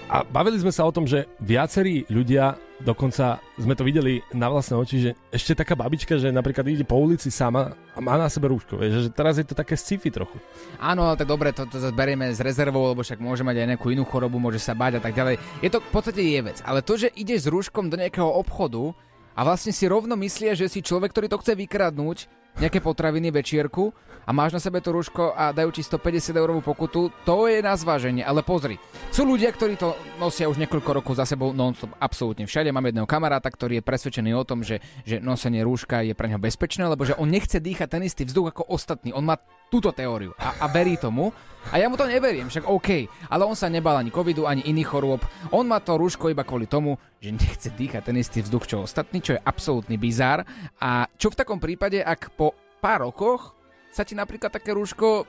A 0.04 0.20
bavili 0.20 0.60
sme 0.60 0.68
sa 0.68 0.84
o 0.84 0.92
tom, 0.92 1.08
že 1.08 1.24
viacerí 1.40 2.04
ľudia, 2.12 2.60
dokonca 2.84 3.40
sme 3.56 3.72
to 3.72 3.88
videli 3.88 4.20
na 4.36 4.52
vlastné 4.52 4.76
oči, 4.76 4.96
že 5.00 5.10
ešte 5.32 5.64
taká 5.64 5.72
babička, 5.72 6.20
že 6.20 6.28
napríklad 6.28 6.68
ide 6.68 6.84
po 6.84 7.00
ulici 7.00 7.32
sama 7.32 7.72
a 7.72 7.98
má 8.04 8.20
na 8.20 8.28
sebe 8.28 8.52
rúško. 8.52 8.76
Vieš, 8.76 9.08
že 9.08 9.10
teraz 9.16 9.40
je 9.40 9.48
to 9.48 9.56
také 9.56 9.80
sci-fi 9.80 10.12
trochu. 10.12 10.36
Áno, 10.76 11.08
ale 11.08 11.16
tak 11.16 11.24
dobre, 11.24 11.56
to, 11.56 11.64
to 11.64 11.88
berieme 11.96 12.28
s 12.28 12.38
rezervou, 12.44 12.92
lebo 12.92 13.00
však 13.00 13.16
môže 13.16 13.40
mať 13.40 13.64
aj 13.64 13.68
nejakú 13.74 13.88
inú 13.96 14.04
chorobu, 14.04 14.36
môže 14.36 14.60
sa 14.60 14.76
báť 14.76 15.00
a 15.00 15.02
tak 15.08 15.16
ďalej. 15.16 15.40
Je 15.64 15.72
to 15.72 15.80
v 15.80 15.90
podstate 15.90 16.20
je 16.20 16.40
vec, 16.52 16.60
ale 16.68 16.84
to, 16.84 17.00
že 17.00 17.08
ideš 17.16 17.48
s 17.48 17.50
rúškom 17.50 17.88
do 17.88 17.96
nejakého 17.96 18.28
obchodu 18.28 18.92
a 19.32 19.40
vlastne 19.40 19.72
si 19.72 19.88
rovno 19.88 20.20
myslia, 20.20 20.52
že 20.52 20.68
si 20.68 20.84
človek, 20.84 21.16
ktorý 21.16 21.26
to 21.32 21.40
chce 21.40 21.56
vykradnúť, 21.56 22.28
nejaké 22.58 22.78
potraviny, 22.78 23.34
večierku 23.34 23.94
a 24.24 24.30
máš 24.32 24.56
na 24.56 24.60
sebe 24.60 24.80
to 24.80 24.88
rúško 24.92 25.36
a 25.36 25.52
dajú 25.52 25.70
ti 25.70 25.84
150 25.84 26.32
eurovú 26.32 26.64
pokutu, 26.64 27.12
to 27.28 27.44
je 27.44 27.60
na 27.60 27.76
zváženie. 27.76 28.24
Ale 28.24 28.40
pozri, 28.40 28.80
sú 29.12 29.28
ľudia, 29.28 29.52
ktorí 29.52 29.76
to 29.76 29.92
nosia 30.16 30.48
už 30.48 30.56
niekoľko 30.56 30.90
rokov 31.00 31.20
za 31.20 31.28
sebou 31.28 31.52
non-stop 31.52 31.92
absolútne 32.00 32.48
všade. 32.48 32.72
Mám 32.72 32.88
jedného 32.88 33.08
kamaráta, 33.08 33.52
ktorý 33.52 33.80
je 33.80 33.86
presvedčený 33.86 34.32
o 34.32 34.48
tom, 34.48 34.64
že, 34.64 34.80
že 35.04 35.20
nosenie 35.20 35.60
rúška 35.60 36.00
je 36.00 36.16
pre 36.16 36.32
neho 36.32 36.40
bezpečné, 36.40 36.88
lebo 36.88 37.04
že 37.04 37.16
on 37.20 37.28
nechce 37.28 37.60
dýchať 37.60 37.88
ten 38.00 38.02
istý 38.02 38.24
vzduch 38.24 38.56
ako 38.56 38.72
ostatní. 38.72 39.12
On 39.12 39.24
má 39.24 39.36
túto 39.68 39.92
teóriu 39.92 40.32
a, 40.40 40.64
a 40.64 40.66
verí 40.72 40.96
tomu. 40.96 41.32
A 41.72 41.80
ja 41.80 41.88
mu 41.88 41.96
to 41.96 42.04
neveriem, 42.04 42.52
však 42.52 42.68
OK, 42.68 43.08
ale 43.32 43.48
on 43.48 43.56
sa 43.56 43.72
nebal 43.72 43.96
ani 43.96 44.12
covidu, 44.12 44.44
ani 44.44 44.68
iných 44.68 44.84
chorôb. 44.84 45.24
On 45.48 45.64
má 45.64 45.80
to 45.80 45.96
rúško 45.96 46.28
iba 46.28 46.44
kvôli 46.44 46.68
tomu, 46.68 47.00
že 47.24 47.32
nechce 47.32 47.72
dýchať 47.72 48.04
ten 48.04 48.20
istý 48.20 48.44
vzduch, 48.44 48.68
čo 48.68 48.84
ostatní, 48.84 49.24
čo 49.24 49.32
je 49.32 49.40
absolútny 49.40 49.96
bizár. 49.96 50.44
A 50.76 51.08
čo 51.16 51.32
v 51.32 51.40
takom 51.40 51.56
prípade, 51.56 52.04
ak 52.04 52.36
po 52.36 52.43
pár 52.84 53.00
rokoch 53.02 53.56
sa 53.88 54.04
ti 54.04 54.12
napríklad 54.12 54.52
také 54.52 54.70
rúško 54.70 55.24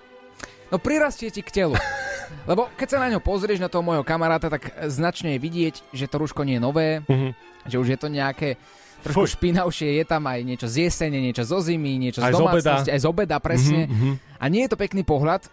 no 0.68 0.78
prirastie 0.78 1.32
ti 1.32 1.40
k 1.40 1.64
telu. 1.64 1.76
Lebo 2.50 2.68
keď 2.74 2.88
sa 2.90 3.00
na 3.00 3.08
ňo 3.08 3.22
pozrieš, 3.22 3.62
na 3.62 3.70
toho 3.70 3.80
môjho 3.80 4.04
kamaráta, 4.04 4.50
tak 4.50 4.68
značne 4.90 5.38
je 5.38 5.40
vidieť, 5.40 5.76
že 5.94 6.06
to 6.06 6.20
rúško 6.20 6.44
nie 6.44 6.58
je 6.58 6.62
nové, 6.62 6.88
Mhm. 7.08 7.30
že 7.64 7.76
už 7.78 7.88
je 7.88 8.00
to 8.02 8.08
nejaké 8.10 8.60
trošku 9.02 9.24
Fuj. 9.24 9.34
špinavšie, 9.38 9.96
je 9.96 10.04
tam 10.04 10.26
aj 10.26 10.42
niečo 10.42 10.66
z 10.66 10.90
jesene, 10.90 11.22
niečo 11.22 11.46
zo 11.46 11.62
zimy, 11.62 11.96
niečo 11.96 12.20
Aj 12.20 12.28
z 12.28 12.36
z 12.36 12.36
obeda. 12.36 12.50
domácnosti, 12.50 12.90
aj 12.90 13.00
z 13.00 13.08
obeda, 13.08 13.38
presne. 13.40 13.82
Mhm, 13.86 13.94
mhm. 13.94 14.14
A 14.36 14.46
nie 14.50 14.62
je 14.66 14.72
to 14.74 14.78
pekný 14.78 15.02
pohľad 15.02 15.46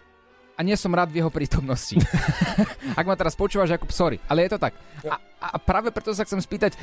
a 0.53 0.59
nie 0.59 0.73
som 0.73 0.89
rád 0.89 1.07
v 1.07 1.21
jeho 1.21 1.29
prítomnosti. 1.29 1.95
Ak 2.99 3.05
ma 3.05 3.13
teraz 3.13 3.33
počúvaš, 3.33 3.69
Jakub, 3.71 3.89
sorry, 3.89 4.17
ale 4.25 4.43
je 4.43 4.51
to 4.51 4.59
tak. 4.59 4.73
A, 5.05 5.15
a 5.39 5.57
práve 5.57 5.93
preto 5.93 6.09
sa 6.09 6.25
chcem 6.25 6.37
spýtať, 6.37 6.73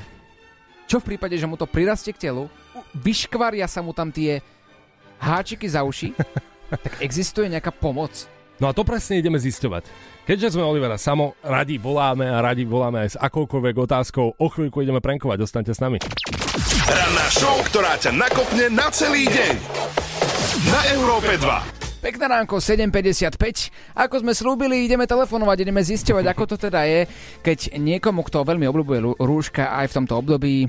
čo 0.86 0.98
v 0.98 1.14
prípade, 1.14 1.34
že 1.34 1.44
mu 1.44 1.54
to 1.54 1.66
prirastie 1.66 2.10
k 2.10 2.30
telu, 2.30 2.46
vyškvaria 2.94 3.66
sa 3.66 3.78
mu 3.78 3.90
tam 3.90 4.08
tie 4.08 4.38
háčiky 5.20 5.68
za 5.68 5.84
uši, 5.84 6.16
tak 6.84 7.04
existuje 7.04 7.46
nejaká 7.52 7.70
pomoc? 7.70 8.26
No 8.60 8.68
a 8.68 8.76
to 8.76 8.84
presne 8.84 9.16
ideme 9.16 9.40
zisťovať. 9.40 9.88
Keďže 10.28 10.52
sme 10.52 10.68
Olivera 10.68 11.00
Samo, 11.00 11.32
radi 11.40 11.80
voláme 11.80 12.28
a 12.28 12.44
radi 12.44 12.68
voláme 12.68 13.08
aj 13.08 13.16
s 13.16 13.16
akoukoľvek 13.16 13.76
otázkou. 13.88 14.36
O 14.36 14.46
chvíľku 14.52 14.84
ideme 14.84 15.00
prankovať, 15.00 15.40
ostaňte 15.40 15.72
s 15.72 15.80
nami. 15.80 15.96
Ranná 16.84 17.26
show, 17.32 17.56
ktorá 17.72 17.96
ťa 17.96 18.12
nakopne 18.12 18.68
na 18.68 18.92
celý 18.92 19.24
deň. 19.32 19.54
Na 20.68 20.80
Európe 20.92 21.40
2. 21.40 21.80
Pekné 22.04 22.24
ránko, 22.32 22.60
7.55. 22.60 23.96
Ako 23.96 24.24
sme 24.24 24.32
slúbili, 24.36 24.84
ideme 24.84 25.08
telefonovať, 25.08 25.56
ideme 25.64 25.80
zisťovať, 25.84 26.24
ako 26.32 26.44
to 26.48 26.56
teda 26.60 26.84
je, 26.84 27.00
keď 27.44 27.76
niekomu, 27.76 28.24
kto 28.24 28.44
veľmi 28.44 28.64
obľúbuje 28.68 28.98
rú- 29.04 29.16
rúška 29.20 29.68
aj 29.68 29.88
v 29.88 29.96
tomto 30.00 30.14
období, 30.16 30.68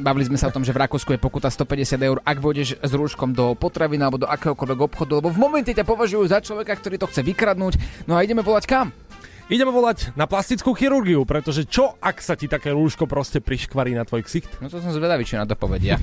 Bavili 0.00 0.30
sme 0.30 0.38
sa 0.38 0.48
o 0.48 0.54
tom, 0.54 0.62
že 0.64 0.72
v 0.72 0.80
Rakúsku 0.86 1.12
je 1.12 1.20
pokuta 1.20 1.50
150 1.50 1.98
eur, 2.00 2.18
ak 2.22 2.38
vôjdeš 2.38 2.78
s 2.80 2.92
rúškom 2.94 3.34
do 3.34 3.52
potraviny 3.58 4.00
alebo 4.00 4.22
do 4.22 4.30
akéhokoľvek 4.30 4.80
obchodu, 4.80 5.18
lebo 5.18 5.28
v 5.28 5.42
momente 5.42 5.74
ťa 5.74 5.84
považujú 5.84 6.24
za 6.30 6.40
človeka, 6.40 6.78
ktorý 6.78 6.96
to 6.96 7.10
chce 7.10 7.20
vykradnúť. 7.26 7.74
No 8.06 8.16
a 8.16 8.24
ideme 8.24 8.40
volať 8.40 8.64
kam? 8.70 8.94
Ideme 9.50 9.74
volať 9.74 10.14
na 10.14 10.30
plastickú 10.30 10.70
chirurgiu, 10.78 11.26
pretože 11.26 11.66
čo 11.66 11.98
ak 11.98 12.22
sa 12.22 12.38
ti 12.38 12.46
také 12.46 12.70
rúško 12.70 13.10
proste 13.10 13.42
priškvarí 13.42 13.98
na 13.98 14.06
tvoj 14.06 14.22
ksicht? 14.22 14.62
No 14.62 14.70
to 14.70 14.78
som 14.78 14.94
zvedavý, 14.94 15.26
čo 15.26 15.42
na 15.42 15.44
to 15.44 15.58
povedia. 15.58 15.98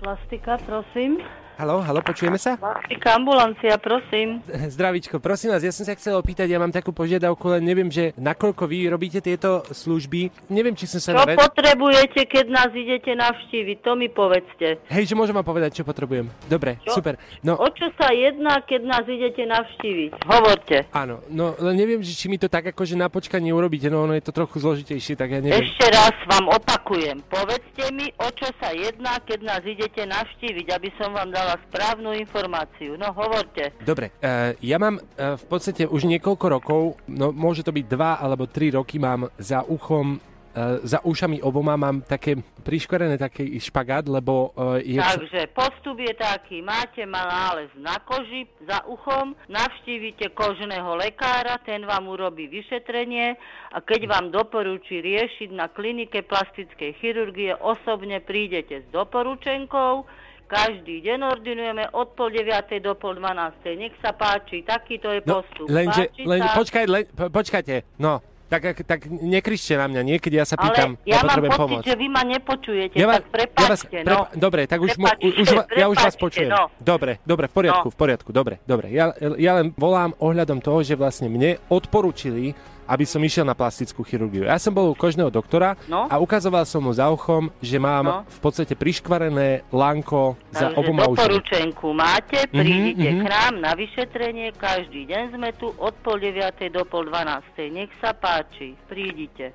Plastika, 0.00 0.56
prosím. 0.64 1.20
Halo, 1.60 1.84
halo, 1.84 2.00
počujeme 2.00 2.40
sa? 2.40 2.56
Plastika, 2.56 3.20
ambulancia, 3.20 3.76
prosím. 3.76 4.40
Zdravičko, 4.80 5.20
prosím 5.20 5.52
vás, 5.52 5.60
ja 5.60 5.68
som 5.68 5.84
sa 5.84 5.92
chcel 5.92 6.16
opýtať, 6.16 6.48
ja 6.48 6.56
mám 6.56 6.72
takú 6.72 6.88
požiadavku, 6.88 7.52
len 7.52 7.60
neviem, 7.60 7.92
že 7.92 8.16
nakoľko 8.16 8.64
vy 8.64 8.88
robíte 8.88 9.20
tieto 9.20 9.60
služby. 9.68 10.48
Neviem, 10.48 10.72
či 10.72 10.88
som 10.88 11.04
sa... 11.04 11.12
Čo 11.12 11.20
na 11.20 11.28
red- 11.28 11.36
potrebujete, 11.36 12.24
keď 12.32 12.48
nás 12.48 12.72
idete 12.72 13.12
navštíviť? 13.12 13.76
To 13.84 13.92
mi 13.92 14.08
povedzte. 14.08 14.80
Hej, 14.88 15.12
že 15.12 15.14
môžem 15.20 15.36
vám 15.36 15.44
povedať, 15.44 15.76
čo 15.76 15.84
potrebujem. 15.84 16.32
Dobre, 16.48 16.80
Čo? 16.80 16.96
super. 16.96 17.20
No, 17.44 17.60
O 17.60 17.68
čo 17.76 17.92
sa 18.00 18.08
jedná, 18.08 18.64
keď 18.64 18.80
nás 18.80 19.04
idete 19.04 19.44
navštíviť? 19.44 20.16
Hovorte. 20.24 20.88
áno, 20.96 21.20
no 21.28 21.60
len 21.60 21.76
neviem, 21.76 22.00
že 22.00 22.16
či 22.16 22.32
mi 22.32 22.40
to 22.40 22.48
tak 22.48 22.72
akože 22.72 22.96
na 22.96 23.12
počkanie 23.12 23.52
urobíte, 23.52 23.92
no 23.92 24.08
ono 24.08 24.16
je 24.16 24.24
to 24.24 24.32
trochu 24.32 24.64
zložitejšie, 24.64 25.12
tak 25.12 25.28
ja 25.28 25.44
neviem. 25.44 25.60
Ešte 25.60 25.92
raz 25.92 26.16
vám 26.24 26.56
opakujem. 26.56 27.20
Povedzte 27.28 27.84
mi, 27.92 28.08
o 28.16 28.32
čo 28.32 28.48
sa 28.56 28.72
jedná, 28.72 29.20
keď 29.28 29.38
nás 29.44 29.60
idete 29.60 30.08
navštíviť, 30.08 30.66
aby 30.72 30.88
som 30.96 31.12
vám 31.12 31.28
dala 31.28 31.49
dala 31.50 31.66
správnu 31.66 32.14
informáciu. 32.14 32.94
No, 32.94 33.10
hovorte. 33.10 33.74
Dobre, 33.82 34.14
uh, 34.22 34.54
ja 34.62 34.78
mám 34.78 35.02
uh, 35.02 35.34
v 35.34 35.44
podstate 35.50 35.82
už 35.90 36.06
niekoľko 36.06 36.46
rokov, 36.46 36.80
no 37.10 37.34
môže 37.34 37.66
to 37.66 37.74
byť 37.74 37.86
dva 37.90 38.22
alebo 38.22 38.46
tri 38.46 38.70
roky, 38.70 39.02
mám 39.02 39.26
za 39.34 39.66
uchom 39.66 40.22
Uh, 40.50 40.82
za 40.82 40.98
ušami 41.06 41.46
oboma 41.46 41.78
mám 41.78 42.02
také 42.02 42.34
priškorené 42.66 43.14
taký 43.22 43.54
špagát, 43.62 44.02
lebo 44.10 44.50
uh, 44.58 44.82
je... 44.82 44.98
Takže 44.98 45.46
postup 45.54 45.94
je 46.02 46.10
taký, 46.10 46.58
máte 46.58 47.06
nález 47.06 47.70
na 47.78 48.02
koži 48.02 48.50
za 48.66 48.82
uchom, 48.82 49.38
navštívite 49.46 50.34
kožného 50.34 50.98
lekára, 50.98 51.54
ten 51.62 51.86
vám 51.86 52.10
urobí 52.10 52.50
vyšetrenie 52.50 53.38
a 53.70 53.78
keď 53.78 54.10
vám 54.10 54.34
doporučí 54.34 54.98
riešiť 54.98 55.54
na 55.54 55.70
klinike 55.70 56.26
plastickej 56.26 56.98
chirurgie, 56.98 57.54
osobne 57.54 58.18
prídete 58.18 58.82
s 58.82 58.86
doporučenkou, 58.90 60.02
každý 60.50 60.98
deň 61.00 61.18
ordinujeme 61.30 61.86
od 61.90 62.10
pol 62.10 62.28
9. 62.28 62.50
do 62.78 62.92
pol 62.92 63.14
12. 63.14 63.30
Nech 63.72 63.94
sa 63.96 64.10
páči, 64.10 64.60
takýto 64.60 65.08
je 65.08 65.22
postup. 65.22 65.64
No, 65.64 65.72
lenže, 65.72 66.10
Páči 66.10 66.22
lenže 66.24 66.48
sa? 66.48 66.56
počkaj, 66.56 66.84
len, 66.84 67.02
po, 67.08 67.24
počkajte, 67.30 67.74
no, 67.96 68.18
tak, 68.44 68.60
tak, 68.64 68.76
tak 68.82 69.00
nekričte 69.06 69.78
na 69.78 69.86
mňa, 69.86 70.00
niekedy 70.02 70.34
ja 70.34 70.42
sa 70.42 70.58
Ale 70.58 70.64
pýtam, 70.66 70.90
ja 71.06 71.22
mám 71.22 71.38
pocit, 71.38 71.54
pomôcť. 71.56 71.86
že 71.86 71.94
vy 71.94 72.06
ma 72.10 72.22
nepočujete, 72.26 72.94
Ja, 72.94 73.06
tak 73.06 73.14
vás, 73.14 73.22
prepáčte, 73.30 73.94
ja 73.94 74.02
vás, 74.02 74.10
no. 74.10 74.18
dobre, 74.34 74.60
tak 74.66 74.78
už, 74.80 74.90
Prepáčte, 74.90 75.26
už, 75.38 75.48
va- 75.54 75.66
ja 75.70 75.86
už 75.86 75.96
vás 75.96 76.02
prepáčte, 76.10 76.18
počujem. 76.20 76.50
no. 76.50 76.62
Dobre, 76.76 77.12
dobre, 77.22 77.46
v 77.46 77.54
poriadku, 77.54 77.86
v 77.86 77.96
poriadku, 77.96 78.30
dobre, 78.30 78.54
dobre. 78.64 78.90
Ja, 78.90 79.14
ja 79.38 79.52
len 79.54 79.70
volám 79.72 80.18
ohľadom 80.18 80.58
toho, 80.58 80.82
že 80.82 80.92
vlastne 80.92 81.30
mne 81.30 81.62
odporučili, 81.70 82.58
aby 82.90 83.06
som 83.06 83.22
išiel 83.22 83.46
na 83.46 83.54
plastickú 83.54 84.02
chirurgiu. 84.02 84.50
Ja 84.50 84.58
som 84.58 84.74
bol 84.74 84.90
u 84.90 84.98
kožného 84.98 85.30
doktora 85.30 85.78
No. 85.86 86.10
a 86.10 86.18
ukazoval 86.18 86.66
som 86.66 86.82
mu 86.82 86.90
za 86.90 87.06
uchom, 87.06 87.54
že 87.62 87.78
mám 87.78 88.02
No. 88.02 88.16
v 88.26 88.38
podstate 88.42 88.74
priškvarené 88.74 89.62
lanko 89.70 90.34
za 90.50 90.74
oboma 90.74 91.06
ušami. 91.06 91.38
doporučenku 91.38 91.86
máte, 91.94 92.50
prídite 92.50 93.06
mhm. 93.14 93.20
k 93.22 93.24
nám 93.30 93.54
na 93.62 93.72
vyšetrenie, 93.78 94.50
každý 94.58 95.06
deň 95.06 95.38
sme 95.38 95.54
tu 95.54 95.70
od 95.78 95.94
pol 96.02 96.18
9. 96.18 96.42
do 96.74 96.82
pol 96.82 97.06
12. 97.06 97.70
Nech 97.70 97.94
sa 98.02 98.10
páči, 98.10 98.74
prídite. 98.90 99.54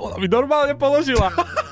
Ona 0.00 0.16
mi 0.16 0.32
normálne 0.32 0.72
položila. 0.80 1.28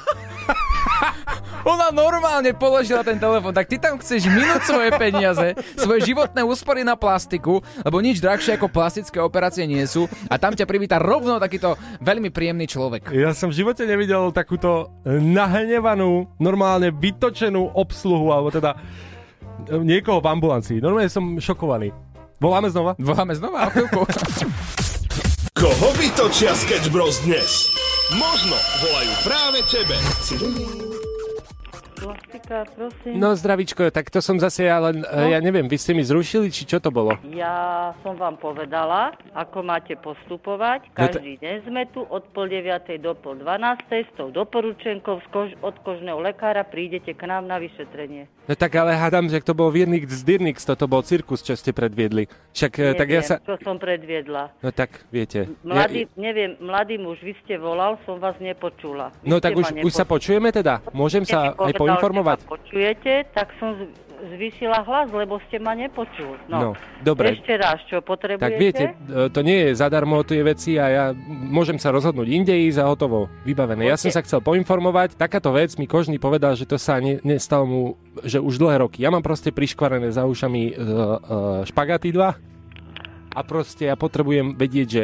Ona 1.68 1.92
normálne 1.92 2.56
položila 2.56 3.04
ten 3.04 3.20
telefón, 3.20 3.52
tak 3.52 3.68
ty 3.68 3.76
tam 3.76 4.00
chceš 4.00 4.24
minúť 4.24 4.64
svoje 4.64 4.88
peniaze, 4.96 5.52
svoje 5.76 6.00
životné 6.08 6.40
úspory 6.40 6.80
na 6.80 6.96
plastiku, 6.96 7.60
lebo 7.84 8.00
nič 8.00 8.24
drahšie 8.24 8.56
ako 8.56 8.72
plastické 8.72 9.20
operácie 9.20 9.68
nie 9.68 9.84
sú 9.84 10.08
a 10.32 10.40
tam 10.40 10.56
ťa 10.56 10.64
privíta 10.64 10.96
rovno 10.96 11.36
takýto 11.36 11.76
veľmi 12.00 12.32
príjemný 12.32 12.64
človek. 12.64 13.12
Ja 13.12 13.36
som 13.36 13.52
v 13.52 13.60
živote 13.60 13.84
nevidel 13.84 14.32
takúto 14.32 14.88
nahnevanú, 15.04 16.32
normálne 16.40 16.88
vytočenú 16.88 17.76
obsluhu, 17.76 18.32
alebo 18.32 18.48
teda 18.48 18.72
e, 19.68 19.76
niekoho 19.76 20.24
v 20.24 20.30
ambulancii. 20.32 20.80
Normálne 20.80 21.12
som 21.12 21.36
šokovaný. 21.36 21.92
Voláme 22.40 22.72
znova? 22.72 22.96
Voláme 22.96 23.36
znova 23.36 23.68
o 23.68 23.70
chvíľku. 23.76 24.00
Koho 25.52 25.88
vytočia 26.00 26.54
Sketch 26.56 26.88
Bros 26.88 27.20
dnes? 27.28 27.66
Možno 28.14 28.56
volajú 28.80 29.12
práve 29.26 29.58
tebe. 29.68 29.96
Plastika, 32.08 32.64
prosím. 32.72 33.20
No 33.20 33.36
zdravičko, 33.36 33.92
tak 33.92 34.08
to 34.08 34.24
som 34.24 34.40
zase 34.40 34.64
ja 34.64 34.80
len, 34.80 35.04
no. 35.04 35.28
ja 35.28 35.44
neviem, 35.44 35.68
vy 35.68 35.76
ste 35.76 35.92
mi 35.92 36.00
zrušili, 36.00 36.48
či 36.48 36.64
čo 36.64 36.80
to 36.80 36.88
bolo? 36.88 37.12
Ja 37.36 37.92
som 38.00 38.16
vám 38.16 38.40
povedala, 38.40 39.12
ako 39.36 39.60
máte 39.60 39.92
postupovať. 40.00 40.88
No 40.96 41.04
to- 41.12 41.20
Každý 41.20 41.36
deň 41.36 41.56
sme 41.68 41.84
tu 41.92 42.08
od 42.08 42.24
pol 42.32 42.48
9. 42.48 42.96
do 42.96 43.12
pol 43.12 43.36
12. 43.36 44.08
s 44.08 44.10
tou 44.16 44.32
doporučenkou 44.32 45.20
kož, 45.28 45.52
od 45.60 45.76
kožného 45.84 46.16
lekára 46.16 46.64
prídete 46.64 47.12
k 47.12 47.22
nám 47.28 47.44
na 47.44 47.60
vyšetrenie. 47.60 48.24
No 48.48 48.56
tak 48.56 48.72
ale 48.80 48.96
hádam, 48.96 49.28
že 49.28 49.44
to 49.44 49.52
bol 49.52 49.68
Virnix 49.68 50.08
z 50.08 50.24
Dirnix, 50.24 50.64
toto 50.64 50.88
bol 50.88 51.04
cirkus, 51.04 51.44
čo 51.44 51.52
ste 51.52 51.76
predviedli. 51.76 52.32
Však 52.56 52.72
e, 52.80 52.96
tak 52.96 53.08
ja 53.12 53.20
Neviem, 53.20 53.28
sa... 53.28 53.36
čo 53.44 53.60
som 53.60 53.76
predviedla. 53.76 54.56
No 54.64 54.72
tak, 54.72 55.04
viete. 55.12 55.52
Mladý, 55.60 56.08
Ja, 56.08 56.16
neviem, 56.16 56.56
mladý 56.56 56.96
muž, 56.96 57.20
vy 57.20 57.36
ste 57.44 57.60
volal, 57.60 58.00
som 58.08 58.16
vás 58.16 58.40
nepočula. 58.40 59.12
Vy 59.20 59.28
no 59.28 59.36
tak 59.36 59.52
už, 59.52 59.84
už 59.84 59.92
sa 59.92 60.08
počujeme 60.08 60.48
teda? 60.48 60.80
Môžem 60.96 61.28
sa 61.28 61.52
aj 61.52 61.76
povedal, 61.76 61.97
poinformovať? 61.98 62.38
že 62.38 62.46
ma 62.46 62.54
počujete, 62.54 63.12
tak 63.34 63.50
som 63.58 63.74
z- 63.74 63.90
zvýšila 64.18 64.82
hlas, 64.82 65.08
lebo 65.10 65.38
ste 65.46 65.58
ma 65.58 65.74
nepočul. 65.74 66.34
No, 66.50 66.58
No, 66.58 66.70
dobre. 67.02 67.38
Ešte 67.38 67.54
raz, 67.54 67.78
čo 67.86 68.02
potrebujete? 68.02 68.42
Tak 68.42 68.52
viete, 68.58 68.84
e, 69.06 69.30
to 69.30 69.40
nie 69.42 69.70
je 69.70 69.78
zadarmo 69.78 70.26
tie 70.26 70.42
veci 70.42 70.74
a 70.74 70.86
ja 70.90 71.04
môžem 71.28 71.78
sa 71.78 71.94
rozhodnúť 71.94 72.26
inde 72.26 72.50
ísť 72.50 72.82
a 72.82 72.90
hotovo, 72.90 73.30
vybavené. 73.46 73.86
Ja 73.86 73.94
som 73.94 74.10
sa 74.10 74.18
chcel 74.18 74.42
poinformovať, 74.42 75.14
takáto 75.14 75.54
vec 75.54 75.70
mi 75.78 75.86
kožný 75.86 76.18
povedal, 76.18 76.58
že 76.58 76.66
to 76.66 76.74
sa 76.74 76.98
ne, 76.98 77.22
nestalo 77.22 77.62
mu, 77.62 77.82
že 78.26 78.42
už 78.42 78.58
dlhé 78.58 78.82
roky. 78.82 79.06
Ja 79.06 79.14
mám 79.14 79.22
proste 79.22 79.54
priškvarené 79.54 80.10
za 80.10 80.26
ušami 80.26 80.62
uh, 80.70 80.74
uh, 80.74 81.16
špagaty 81.62 82.10
dva 82.10 82.34
a 83.28 83.40
proste 83.46 83.86
ja 83.86 83.94
potrebujem 83.94 84.58
vedieť, 84.58 84.88
že 84.90 85.02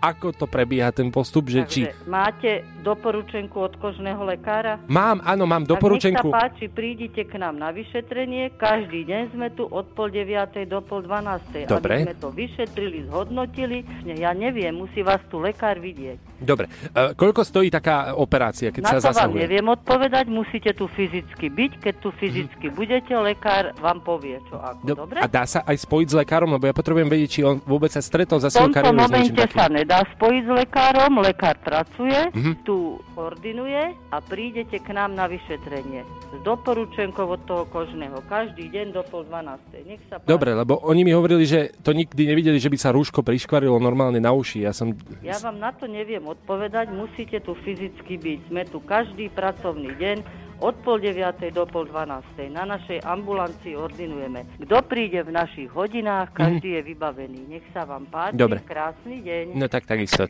ako 0.00 0.32
to 0.32 0.48
prebieha 0.48 0.88
ten 0.90 1.12
postup, 1.12 1.52
že 1.52 1.68
či... 1.68 1.80
Takže 1.84 2.08
máte 2.08 2.50
doporučenku 2.80 3.60
od 3.60 3.76
kožného 3.76 4.24
lekára? 4.24 4.80
Mám, 4.88 5.20
áno, 5.22 5.44
mám 5.44 5.68
doporučenku. 5.68 6.32
Tak 6.32 6.56
páči, 6.56 6.66
prídite 6.72 7.28
k 7.28 7.36
nám 7.36 7.60
na 7.60 7.68
vyšetrenie. 7.68 8.56
Každý 8.56 9.04
deň 9.04 9.22
sme 9.36 9.52
tu 9.52 9.68
od 9.68 9.92
pol 9.92 10.08
9. 10.08 10.64
do 10.64 10.80
pol 10.80 11.04
12. 11.04 11.68
Dobre. 11.68 12.00
Aby 12.00 12.06
sme 12.08 12.16
to 12.16 12.28
vyšetrili, 12.32 12.98
zhodnotili. 13.12 13.84
Ja 14.16 14.32
neviem, 14.32 14.72
musí 14.72 15.04
vás 15.04 15.20
tu 15.28 15.36
lekár 15.36 15.76
vidieť. 15.76 16.29
Dobre, 16.40 16.66
uh, 16.66 17.12
koľko 17.12 17.40
stojí 17.40 17.68
taká 17.68 18.12
operácia, 18.12 18.68
keď 18.68 18.82
Na 18.82 18.88
sa 18.88 18.96
to 18.96 19.02
vám 19.02 19.12
zasahuje? 19.28 19.40
neviem 19.40 19.66
odpovedať, 19.66 20.24
musíte 20.26 20.72
tu 20.72 20.86
fyzicky 20.86 21.46
byť. 21.46 21.72
Keď 21.78 21.94
tu 21.96 22.08
fyzicky 22.12 22.66
budete, 22.70 23.12
lekár 23.12 23.76
vám 23.76 24.00
povie, 24.00 24.40
čo 24.46 24.56
ako. 24.56 24.80
Do, 24.82 24.94
Dobre? 24.98 25.18
a 25.18 25.26
dá 25.26 25.44
sa 25.44 25.60
aj 25.62 25.76
spojiť 25.78 26.08
s 26.08 26.16
lekárom, 26.16 26.50
lebo 26.50 26.64
ja 26.64 26.72
potrebujem 26.72 27.06
vedieť, 27.06 27.30
či 27.30 27.40
on 27.42 27.60
vôbec 27.60 27.88
sa 27.88 28.00
stretol 28.00 28.36
za 28.36 28.48
V 28.48 28.56
svojou 28.56 28.72
tomto 28.72 28.92
momente 28.94 29.42
sa 29.46 29.68
nedá 29.68 30.00
spojiť 30.08 30.42
s 30.42 30.52
lekárom, 30.58 31.12
lekár 31.20 31.56
pracuje, 31.58 32.18
Mhm. 32.30 32.52
tu 32.62 32.76
ordinuje 33.14 33.80
a 34.08 34.16
prídete 34.18 34.76
k 34.76 34.88
nám 34.90 35.12
na 35.12 35.26
vyšetrenie. 35.26 36.02
S 36.30 36.38
doporučenkou 36.40 37.26
od 37.26 37.42
toho 37.42 37.66
kožného. 37.66 38.22
Každý 38.24 38.66
deň 38.66 38.86
do 38.90 39.02
pol 39.02 39.22
12. 39.24 39.60
Nech 39.82 40.00
sa 40.06 40.16
páči. 40.16 40.26
Dobre, 40.26 40.50
lebo 40.52 40.78
oni 40.80 41.02
mi 41.02 41.10
hovorili, 41.10 41.42
že 41.42 41.74
to 41.80 41.90
nikdy 41.90 42.22
nevideli, 42.24 42.56
že 42.56 42.66
by 42.66 42.78
sa 42.78 42.90
rúško 42.90 43.20
priškvarilo 43.20 43.76
normálne 43.76 44.16
na 44.16 44.30
uši. 44.30 44.62
Ja 44.62 44.72
som... 44.72 44.94
Ja 45.20 45.36
vám 45.36 45.58
na 45.58 45.70
to 45.70 45.84
neviem 45.84 46.22
odpovedať, 46.30 46.88
musíte 46.88 47.38
tu 47.38 47.52
fyzicky 47.56 48.14
byť. 48.16 48.38
Sme 48.46 48.62
tu 48.64 48.78
každý 48.80 49.26
pracovný 49.28 49.92
deň 49.92 50.18
od 50.60 50.76
pol 50.78 50.98
9. 50.98 51.16
do 51.50 51.64
pol 51.64 51.84
12. 51.84 52.20
Na 52.48 52.68
našej 52.68 53.00
ambulancii 53.00 53.74
ordinujeme. 53.74 54.44
Kto 54.58 54.76
príde 54.82 55.20
v 55.20 55.32
našich 55.32 55.68
hodinách, 55.68 56.30
každý 56.30 56.76
je 56.76 56.82
vybavený. 56.84 57.40
Nech 57.48 57.66
sa 57.70 57.82
vám 57.82 58.04
páči, 58.06 58.36
Mhm. 58.36 58.38
Dobre. 58.38 58.58
krásny 58.62 59.16
deň. 59.20 59.44
No 59.54 59.66
tak 59.66 59.84
takisto. 59.84 60.28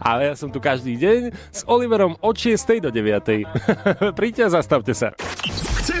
Ale 0.00 0.24
ja 0.24 0.34
som 0.34 0.48
tu 0.48 0.58
každý 0.58 0.94
deň 0.94 1.20
s 1.50 1.66
Oliverom 1.66 2.14
od 2.16 2.34
6. 2.34 2.78
do 2.78 2.88
9. 2.88 3.42
Príďte 4.18 4.42
a 4.46 4.54
zastavte 4.54 4.94
sa. 4.94 5.10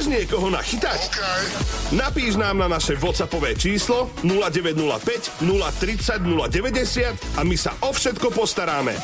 Chceš 0.06 0.22
niekoho 0.22 0.54
nachytať? 0.54 1.18
Napíš 1.90 2.38
nám 2.38 2.62
na 2.62 2.70
naše 2.70 2.94
WhatsAppové 2.94 3.58
číslo 3.58 4.06
0905 4.22 5.42
030 5.42 6.22
090 6.22 7.34
a 7.34 7.42
my 7.42 7.56
sa 7.58 7.74
o 7.82 7.90
všetko 7.90 8.30
postaráme. 8.30 8.94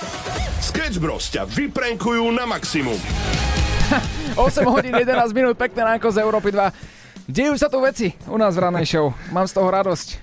Sketch 0.63 1.03
Bros 1.03 1.27
ťa 1.27 1.51
vyprenkujú 1.51 2.23
na 2.31 2.47
maximum. 2.47 2.95
8 4.39 4.63
hodín 4.71 4.95
11 4.95 5.35
minút, 5.35 5.59
pekné 5.59 5.83
ránko 5.83 6.07
z 6.07 6.23
Európy 6.23 6.55
2. 6.55 6.71
Dejú 7.27 7.59
sa 7.59 7.67
tu 7.67 7.83
veci 7.83 8.15
u 8.31 8.39
nás 8.39 8.55
v 8.55 8.63
ranej 8.63 8.87
show. 8.87 9.11
Mám 9.35 9.51
z 9.51 9.59
toho 9.59 9.75
radosť. 9.75 10.23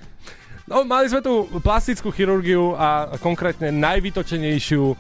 No, 0.64 0.88
mali 0.88 1.12
sme 1.12 1.20
tu 1.20 1.44
plastickú 1.60 2.08
chirurgiu 2.08 2.80
a 2.80 3.20
konkrétne 3.20 3.76
najvytočenejšiu 3.76 4.96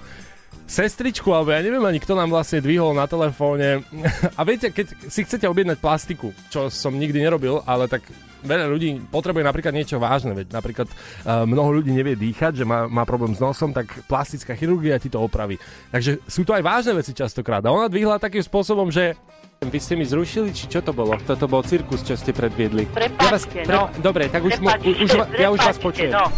sestričku, 0.69 1.33
alebo 1.33 1.49
ja 1.49 1.65
neviem 1.65 1.81
ani 1.81 1.97
kto 1.97 2.13
nám 2.13 2.29
vlastne 2.29 2.61
dvihol 2.61 2.93
na 2.93 3.09
telefóne. 3.09 3.81
A 4.39 4.41
viete, 4.45 4.69
keď 4.69 4.93
si 5.09 5.25
chcete 5.25 5.49
objednať 5.49 5.81
plastiku, 5.81 6.29
čo 6.53 6.69
som 6.69 6.93
nikdy 6.93 7.25
nerobil, 7.25 7.65
ale 7.65 7.89
tak 7.89 8.05
veľa 8.39 8.71
ľudí 8.71 9.03
potrebuje 9.11 9.43
napríklad 9.43 9.73
niečo 9.75 9.99
vážne, 9.99 10.31
veď 10.31 10.53
napríklad 10.53 10.87
uh, 10.87 11.43
mnoho 11.43 11.81
ľudí 11.81 11.91
nevie 11.91 12.15
dýchať, 12.15 12.63
že 12.63 12.65
má, 12.69 12.87
má 12.87 13.03
problém 13.03 13.35
s 13.35 13.43
nosom, 13.43 13.75
tak 13.75 13.91
plastická 14.07 14.55
chirurgia 14.55 15.01
ti 15.01 15.11
to 15.11 15.19
opraví. 15.19 15.59
Takže 15.91 16.23
sú 16.23 16.47
to 16.47 16.55
aj 16.55 16.63
vážne 16.63 16.95
veci 16.95 17.11
častokrát. 17.11 17.65
A 17.67 17.73
ona 17.73 17.91
dvihla 17.91 18.21
takým 18.21 18.45
spôsobom, 18.45 18.93
že 18.93 19.17
Vy 19.59 19.75
ste 19.75 19.99
mi 19.99 20.07
zrušili, 20.07 20.55
či 20.55 20.71
čo 20.71 20.79
to 20.79 20.95
bolo? 20.95 21.19
Toto 21.27 21.43
bol 21.43 21.59
cirkus, 21.67 21.99
čo 22.07 22.15
ste 22.15 22.31
predviedli. 22.31 22.87
Prepáčte, 22.95 23.67
ja 23.67 23.67
vás, 23.67 23.91
no. 23.91 23.99
Dobre, 23.99 24.31
tak 24.31 24.39
už, 24.39 24.55
mo, 24.63 24.71
Prepáčte, 24.71 25.03
už, 25.03 25.09
ja 25.35 25.47
už 25.51 25.59
vás 25.59 25.77
počujem. 25.83 26.15
no. 26.15 26.31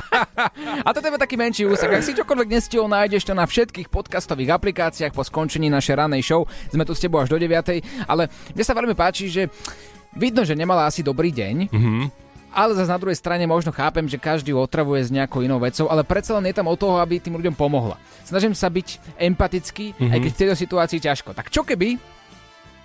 A 0.84 0.88
toto 0.92 1.06
je 1.06 1.16
taký 1.16 1.36
menší 1.36 1.64
úsek. 1.64 1.88
Ak 1.88 2.02
si 2.02 2.12
čokoľvek 2.12 2.48
nestihol, 2.50 2.86
nájdeš 2.86 3.24
to 3.24 3.32
na 3.32 3.44
všetkých 3.44 3.88
podcastových 3.88 4.52
aplikáciách 4.52 5.12
po 5.12 5.22
skončení 5.22 5.68
našej 5.68 5.94
ranej 5.96 6.22
show. 6.22 6.44
Sme 6.68 6.84
tu 6.84 6.92
s 6.92 7.00
tebou 7.00 7.20
až 7.20 7.32
do 7.32 7.38
9. 7.38 7.50
Ale 8.04 8.28
mne 8.52 8.64
sa 8.64 8.74
veľmi 8.74 8.94
páči, 8.94 9.28
že 9.28 9.48
vidno, 10.12 10.44
že 10.44 10.54
nemala 10.54 10.86
asi 10.86 11.00
dobrý 11.00 11.32
deň. 11.32 11.56
Mhm. 11.72 12.02
Ale 12.54 12.70
zase 12.78 12.86
na 12.86 13.02
druhej 13.02 13.18
strane 13.18 13.50
možno 13.50 13.74
chápem, 13.74 14.06
že 14.06 14.14
každý 14.14 14.54
ju 14.54 14.62
otravuje 14.62 15.02
s 15.02 15.10
nejakou 15.10 15.42
inou 15.42 15.58
vecou, 15.58 15.90
ale 15.90 16.06
predsa 16.06 16.38
len 16.38 16.46
je 16.46 16.54
tam 16.54 16.70
o 16.70 16.78
toho, 16.78 17.02
aby 17.02 17.18
tým 17.18 17.34
ľuďom 17.34 17.58
pomohla. 17.58 17.98
Snažím 18.22 18.54
sa 18.54 18.70
byť 18.70 19.18
empatický, 19.18 19.90
Mhm. 19.98 20.10
aj 20.14 20.18
keď 20.22 20.30
v 20.30 20.38
tejto 20.38 20.56
situácii 20.62 20.98
ťažko. 21.02 21.34
Tak 21.34 21.50
čo 21.50 21.66
keby 21.66 21.98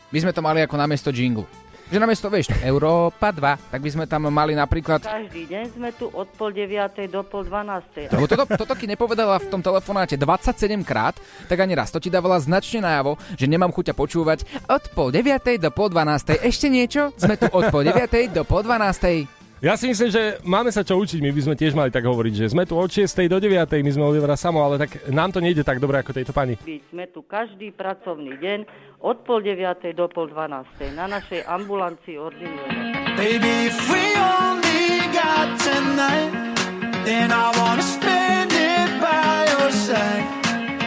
by 0.10 0.17
sme 0.17 0.34
to 0.34 0.41
mali 0.41 0.65
ako 0.65 0.74
namiesto 0.74 1.13
jingle. 1.13 1.45
Že 1.89 1.97
namiesto, 1.97 2.30
vieš, 2.30 2.54
Európa 2.62 3.34
2, 3.34 3.73
tak 3.73 3.82
by 3.82 3.89
sme 3.89 4.06
tam 4.06 4.30
mali 4.30 4.54
napríklad... 4.54 5.02
Každý 5.02 5.49
deň 5.49 5.63
sme 5.73 5.89
tu 5.89 6.06
od 6.13 6.30
pol 6.38 6.54
deviatej 6.54 7.10
do 7.10 7.25
pol 7.25 7.41
dvanástej. 7.49 8.13
Lebo 8.13 8.30
toto, 8.30 8.45
toto 8.45 8.78
keď 8.78 8.93
nepovedala 8.93 9.41
v 9.41 9.49
tom 9.49 9.58
telefonáte 9.58 10.13
27 10.13 10.86
krát, 10.86 11.17
tak 11.49 11.58
ani 11.58 11.73
raz. 11.73 11.89
To 11.89 11.97
ti 11.97 12.13
dávala 12.13 12.38
značne 12.38 12.86
najavo, 12.86 13.17
že 13.34 13.49
nemám 13.49 13.73
chuťa 13.73 13.97
počúvať 13.97 14.45
od 14.69 14.84
pol 14.93 15.10
deviatej 15.10 15.58
do 15.58 15.73
pol 15.73 15.89
dvanástej. 15.89 16.38
Ešte 16.45 16.69
niečo? 16.69 17.10
Sme 17.17 17.41
tu 17.41 17.49
od 17.49 17.73
pol 17.73 17.82
deviatej 17.82 18.38
do 18.38 18.45
pol 18.45 18.62
dvanástej. 18.62 19.38
Ja 19.60 19.76
si 19.76 19.91
myslím, 19.91 20.08
že 20.08 20.39
máme 20.48 20.72
sa 20.72 20.88
čo 20.88 20.95
učiť, 20.95 21.19
my 21.19 21.36
by 21.36 21.41
sme 21.43 21.56
tiež 21.60 21.76
mali 21.76 21.91
tak 21.91 22.08
hovoriť, 22.08 22.32
že 22.32 22.56
sme 22.56 22.63
tu 22.63 22.80
od 22.80 22.88
6. 22.88 23.12
do 23.28 23.43
9. 23.43 23.67
my 23.84 23.91
sme 23.91 24.08
Olivera 24.08 24.39
Samo, 24.39 24.63
ale 24.63 24.80
tak 24.80 25.12
nám 25.12 25.36
to 25.36 25.43
nejde 25.43 25.67
tak 25.67 25.84
dobre 25.84 26.00
ako 26.00 26.15
tejto 26.15 26.32
pani. 26.32 26.56
Sme 26.88 27.12
tu 27.12 27.28
každý 27.28 27.76
pracovný 27.76 28.39
deň 28.39 28.60
od 29.04 29.19
pol 29.28 29.43
deviatej 29.43 30.00
do 30.00 30.08
pol 30.08 30.32
dvanástej 30.32 30.95
na 30.95 31.12
našej 31.12 31.43
ambulancii 31.43 32.15
ordinujeme. 32.15 33.19
Baby, 33.19 33.67
if 33.67 33.76
we 33.91 34.04
only 34.15 35.12
got 35.12 35.52
tonight, 35.60 36.56
then 37.04 37.28
I 37.28 37.52
wanna 37.60 37.84
spend 37.84 38.56
it 38.56 38.89
by 39.04 39.43
your 39.43 39.76
side. 39.76 40.24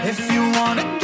If 0.08 0.16
you 0.32 0.48
wanna 0.48 1.01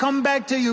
come 0.00 0.22
back 0.22 0.48
to 0.48 0.56
you. 0.56 0.72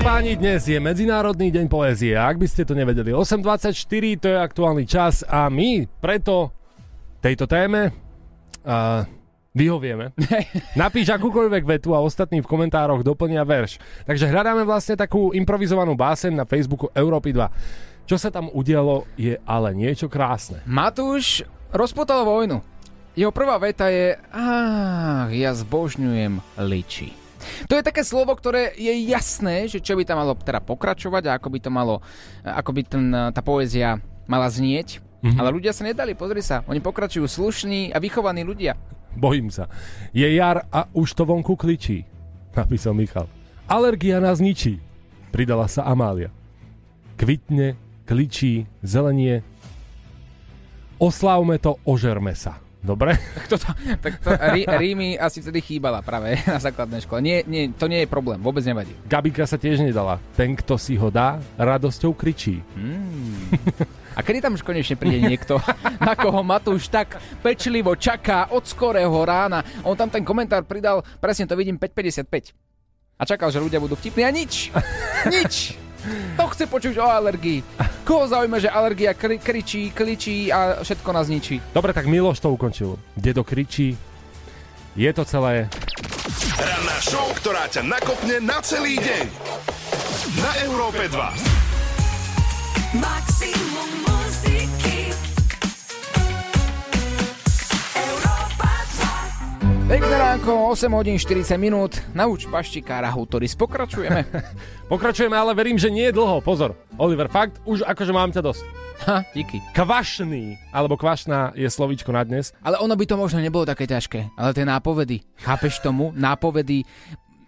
Páni, 0.00 0.36
dnes 0.36 0.64
je 0.68 0.76
Medzinárodný 0.80 1.48
deň 1.48 1.68
poézie. 1.68 2.12
Ak 2.12 2.36
by 2.36 2.44
ste 2.48 2.64
to 2.68 2.76
nevedeli, 2.76 3.12
8.24 3.12 3.72
to 4.20 4.26
je 4.32 4.36
aktuálny 4.36 4.84
čas 4.84 5.24
a 5.24 5.48
my 5.48 5.88
preto 6.00 6.52
tejto 7.20 7.48
téme 7.48 7.88
uh, 8.64 9.04
vyhovieme. 9.54 10.14
Napíš 10.80 11.10
akúkoľvek 11.10 11.64
vetu 11.66 11.94
a 11.94 12.02
ostatní 12.02 12.42
v 12.42 12.50
komentároch 12.50 13.02
doplnia 13.02 13.42
verš. 13.42 13.82
Takže 14.06 14.30
hľadáme 14.30 14.62
vlastne 14.62 14.94
takú 14.94 15.34
improvizovanú 15.34 15.98
básen 15.98 16.34
na 16.38 16.46
Facebooku 16.46 16.90
Európy 16.94 17.34
2. 17.34 18.06
Čo 18.06 18.16
sa 18.18 18.30
tam 18.34 18.50
udialo 18.50 19.06
je 19.14 19.38
ale 19.46 19.70
niečo 19.74 20.10
krásne. 20.10 20.62
Matúš 20.66 21.46
rozpotal 21.70 22.26
vojnu. 22.26 22.62
Jeho 23.18 23.34
prvá 23.34 23.58
veta 23.58 23.90
je 23.90 24.14
Ach, 24.30 25.30
ja 25.30 25.50
zbožňujem 25.54 26.38
liči. 26.62 27.10
To 27.66 27.74
je 27.74 27.86
také 27.86 28.04
slovo, 28.04 28.36
ktoré 28.36 28.76
je 28.76 28.92
jasné, 29.08 29.64
že 29.66 29.80
čo 29.80 29.96
by 29.96 30.04
tam 30.04 30.20
malo 30.20 30.36
teda 30.36 30.60
pokračovať 30.60 31.22
a 31.26 31.34
ako 31.40 31.48
by 31.48 31.58
to 31.58 31.70
malo, 31.72 32.04
ako 32.44 32.70
by 32.76 32.80
ten, 32.84 33.04
tá 33.32 33.40
poézia 33.40 33.98
mala 34.28 34.46
znieť. 34.46 35.00
Mm-hmm. 35.20 35.36
Ale 35.36 35.52
ľudia 35.52 35.72
sa 35.76 35.84
nedali, 35.84 36.16
pozri 36.16 36.40
sa. 36.40 36.64
Oni 36.68 36.80
pokračujú 36.80 37.28
slušní 37.28 37.92
a 37.92 38.00
vychovaní 38.00 38.40
ľudia. 38.40 38.76
Bojím 39.16 39.50
sa. 39.50 39.66
Je 40.14 40.26
jar 40.34 40.66
a 40.70 40.86
už 40.94 41.14
to 41.14 41.26
vonku 41.26 41.58
kličí, 41.58 42.06
napísal 42.54 42.94
Michal. 42.94 43.26
Alergia 43.70 44.18
nás 44.18 44.42
ničí, 44.42 44.82
pridala 45.30 45.70
sa 45.70 45.86
Amália. 45.86 46.34
Kvitne, 47.14 47.76
kličí, 48.08 48.66
zelenie. 48.82 49.46
Oslávme 50.98 51.62
to, 51.62 51.78
ožerme 51.86 52.34
sa. 52.34 52.58
Dobre? 52.80 53.12
Tak 53.12 53.44
to, 53.46 53.56
tak 54.00 54.14
to 54.24 54.30
rí, 54.56 54.64
Rími 54.64 55.12
asi 55.20 55.44
vtedy 55.44 55.60
chýbala 55.60 56.00
práve 56.00 56.40
na 56.48 56.56
základnej 56.56 57.04
škole. 57.04 57.20
Nie, 57.20 57.44
nie, 57.44 57.68
to 57.76 57.92
nie 57.92 58.04
je 58.04 58.08
problém, 58.08 58.40
vôbec 58.40 58.64
nevadí. 58.64 58.96
Gabika 59.04 59.44
sa 59.44 59.60
tiež 59.60 59.84
nedala. 59.84 60.16
Ten, 60.32 60.56
kto 60.56 60.80
si 60.80 60.96
ho 60.96 61.12
dá, 61.12 61.36
radosťou 61.60 62.16
kričí. 62.16 62.64
Mm. 62.72 63.52
A 64.20 64.22
kedy 64.22 64.44
tam 64.44 64.52
už 64.52 64.60
konečne 64.60 65.00
príde 65.00 65.16
niekto, 65.24 65.56
na 66.04 66.12
koho 66.12 66.44
Matúš 66.44 66.92
tak 66.92 67.16
pečlivo 67.40 67.96
čaká 67.96 68.52
od 68.52 68.68
skorého 68.68 69.16
rána? 69.24 69.64
On 69.80 69.96
tam 69.96 70.12
ten 70.12 70.20
komentár 70.20 70.68
pridal, 70.68 71.00
presne 71.24 71.48
to 71.48 71.56
vidím, 71.56 71.80
5.55. 71.80 72.52
A 73.16 73.24
čakal, 73.24 73.48
že 73.48 73.64
ľudia 73.64 73.80
budú 73.80 73.96
vtipní 73.96 74.28
a 74.28 74.32
nič. 74.32 74.68
Nič. 75.32 75.80
To 76.36 76.48
chce 76.48 76.64
počuť 76.64 76.96
o 76.96 77.04
alergii. 77.04 77.60
Koho 78.08 78.24
zaujíma, 78.24 78.56
že 78.56 78.72
alergia 78.72 79.12
kri- 79.12 79.36
kričí, 79.36 79.92
kličí 79.92 80.48
a 80.48 80.80
všetko 80.80 81.12
nás 81.12 81.28
ničí? 81.28 81.60
Dobre, 81.76 81.92
tak 81.92 82.08
Miloš 82.08 82.40
to 82.40 82.48
ukončil. 82.48 82.96
Dedo 83.12 83.44
kričí. 83.44 83.96
Je 84.96 85.10
to 85.12 85.28
celé. 85.28 85.68
Ranná 86.56 86.96
show, 87.04 87.28
ktorá 87.36 87.68
ťa 87.68 87.84
nakopne 87.84 88.40
na 88.40 88.56
celý 88.64 88.96
deň. 88.96 89.24
Na 90.40 90.50
Európe 90.64 91.04
2. 91.04 91.60
Maximum 92.96 93.29
Pekné 99.90 100.22
ránko, 100.22 100.70
8 100.70 100.86
hodín 100.94 101.18
40 101.18 101.58
minút. 101.58 101.98
Nauč 102.14 102.46
paštikára 102.46 103.10
Hutoris. 103.10 103.58
Pokračujeme. 103.58 104.22
Pokračujeme, 104.92 105.34
ale 105.34 105.50
verím, 105.50 105.82
že 105.82 105.90
nie 105.90 106.06
je 106.06 106.14
dlho. 106.14 106.38
Pozor, 106.46 106.78
Oliver, 106.94 107.26
fakt, 107.26 107.58
už 107.66 107.82
akože 107.82 108.14
mám 108.14 108.30
ťa 108.30 108.38
dosť. 108.38 108.62
Ha, 109.10 109.26
díky. 109.34 109.58
Kvašný, 109.74 110.54
alebo 110.70 110.94
kvašná 110.94 111.58
je 111.58 111.66
slovíčko 111.66 112.14
na 112.14 112.22
dnes. 112.22 112.54
Ale 112.62 112.78
ono 112.78 112.94
by 112.94 113.02
to 113.02 113.18
možno 113.18 113.42
nebolo 113.42 113.66
také 113.66 113.90
ťažké. 113.90 114.30
Ale 114.38 114.54
tie 114.54 114.62
nápovedy, 114.62 115.26
chápeš 115.42 115.82
tomu? 115.82 116.14
Nápovedy, 116.14 116.86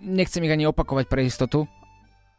nechcem 0.02 0.42
ich 0.42 0.50
ani 0.50 0.66
opakovať 0.66 1.06
pre 1.06 1.22
istotu, 1.22 1.70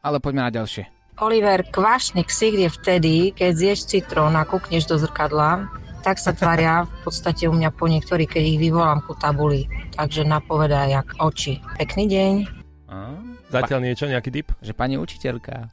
ale 0.04 0.20
poďme 0.20 0.44
na 0.44 0.52
ďalšie. 0.52 0.84
Oliver, 1.24 1.64
kvašný 1.72 2.28
ksicht 2.28 2.60
je 2.60 2.68
vtedy, 2.68 3.14
keď 3.32 3.52
zješ 3.56 3.88
citrón 3.88 4.36
a 4.36 4.44
kúkneš 4.44 4.84
do 4.84 5.00
zrkadla, 5.00 5.72
tak 6.04 6.20
sa 6.20 6.36
tvária 6.36 6.84
v 6.84 7.08
podstate 7.08 7.48
u 7.48 7.56
mňa 7.56 7.72
po 7.72 7.88
niektorí, 7.88 8.28
keď 8.28 8.44
ich 8.44 8.60
vyvolám 8.60 9.00
ku 9.08 9.16
tabuli. 9.16 9.66
Takže 9.96 10.28
napovedá 10.28 10.86
jak 10.92 11.08
oči. 11.18 11.64
Pekný 11.80 12.12
deň. 12.12 12.34
Zatiaľ 13.48 13.80
niečo, 13.80 14.12
nejaký 14.12 14.30
tip? 14.30 14.52
Že 14.60 14.74
pani 14.76 15.00
učiteľka. 15.00 15.72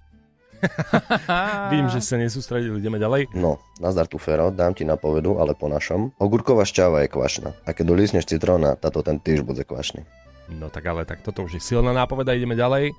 Vím, 1.72 1.88
že 1.88 2.04
sa 2.04 2.20
nesústredili, 2.20 2.78
ideme 2.78 3.00
ďalej. 3.00 3.32
No, 3.32 3.58
nazdar 3.80 4.06
tu 4.06 4.20
Fero, 4.20 4.52
dám 4.52 4.76
ti 4.76 4.84
napovedu, 4.84 5.40
ale 5.40 5.56
po 5.56 5.66
našom. 5.66 6.12
Ogurková 6.20 6.68
šťava 6.68 7.02
je 7.04 7.08
kvašná. 7.10 7.50
A 7.64 7.72
keď 7.72 7.96
dolísneš 7.96 8.28
citróna, 8.28 8.76
táto 8.76 9.00
ten 9.00 9.18
tiež 9.18 9.42
bude 9.42 9.64
kvašný. 9.64 10.04
No 10.52 10.68
tak 10.68 10.86
ale 10.86 11.08
tak 11.08 11.24
toto 11.24 11.48
už 11.48 11.58
je 11.58 11.62
silná 11.62 11.96
nápoveda, 11.96 12.36
ideme 12.36 12.54
ďalej. 12.54 12.92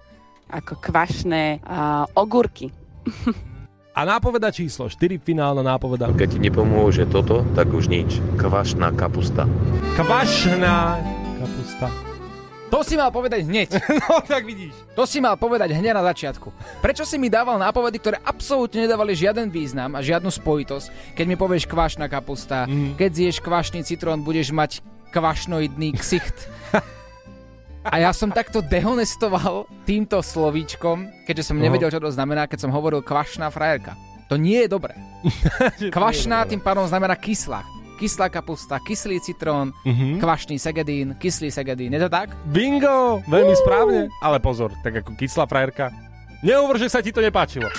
Ako 0.49 0.81
kvašné 0.81 1.61
uh, 1.63 2.09
ogurky. 2.17 2.73
A 3.91 4.07
nápoveda 4.07 4.55
číslo 4.55 4.87
4, 4.87 5.19
finálna 5.19 5.59
nápoveda. 5.59 6.07
Keď 6.15 6.27
ti 6.35 6.39
nepomôže 6.39 7.03
toto, 7.11 7.43
tak 7.51 7.75
už 7.75 7.91
nič. 7.91 8.23
Kvašná 8.39 8.95
kapusta. 8.95 9.43
Kvašná 9.99 10.95
kapusta. 11.43 11.91
To 12.71 12.87
si 12.87 12.95
mal 12.95 13.11
povedať 13.11 13.43
hneď. 13.43 13.83
no 14.07 14.23
tak 14.23 14.47
vidíš. 14.47 14.71
To 14.95 15.03
si 15.03 15.19
mal 15.19 15.35
povedať 15.35 15.75
hneď 15.75 15.91
na 15.91 16.07
začiatku. 16.07 16.55
Prečo 16.79 17.03
si 17.03 17.19
mi 17.19 17.27
dával 17.27 17.59
nápovedy, 17.59 17.99
ktoré 17.99 18.17
absolútne 18.23 18.87
nedávali 18.87 19.11
žiaden 19.11 19.51
význam 19.51 19.91
a 19.91 19.99
žiadnu 19.99 20.31
spojitosť? 20.31 21.19
Keď 21.19 21.25
mi 21.27 21.35
povieš 21.35 21.67
kvašná 21.67 22.07
kapusta, 22.07 22.71
mm. 22.71 22.95
keď 22.95 23.11
zješ 23.11 23.43
kvašný 23.43 23.83
citrón, 23.83 24.23
budeš 24.23 24.55
mať 24.55 24.79
kvašnoidný 25.11 25.99
ksicht. 25.99 26.47
A 27.81 27.97
ja 27.97 28.13
som 28.13 28.29
takto 28.29 28.61
dehonestoval 28.61 29.65
týmto 29.83 30.21
slovíčkom, 30.21 31.25
keďže 31.25 31.49
som 31.49 31.57
nevedel, 31.57 31.89
čo 31.89 31.97
to 31.97 32.13
znamená, 32.13 32.45
keď 32.45 32.63
som 32.63 32.71
hovoril 32.71 33.01
kvašná 33.01 33.49
frajerka. 33.49 33.97
To 34.29 34.37
nie 34.37 34.63
je 34.63 34.69
dobré. 34.69 34.93
Kvašná 35.91 36.45
tým 36.45 36.61
pádom 36.61 36.85
znamená 36.85 37.17
kyslá. 37.17 37.65
Kyslá 37.97 38.29
kapusta, 38.29 38.79
kyslý 38.79 39.19
citrón, 39.19 39.73
Mhm. 39.83 40.17
kvašný 40.17 40.55
segedín, 40.55 41.17
kyslý 41.17 41.49
segedín. 41.49 41.91
Je 41.91 42.01
to 42.01 42.09
tak? 42.09 42.31
Bingo! 42.47 43.19
Veľmi 43.27 43.53
správne. 43.55 44.09
Ale 44.19 44.37
pozor, 44.39 44.71
tak 44.81 45.01
ako 45.01 45.13
kyslá 45.13 45.45
frajerka. 45.45 45.89
Nehovor, 46.41 46.77
že 46.77 46.89
sa 46.89 47.01
ti 47.01 47.11
to 47.11 47.21
nepáčilo. 47.21 47.69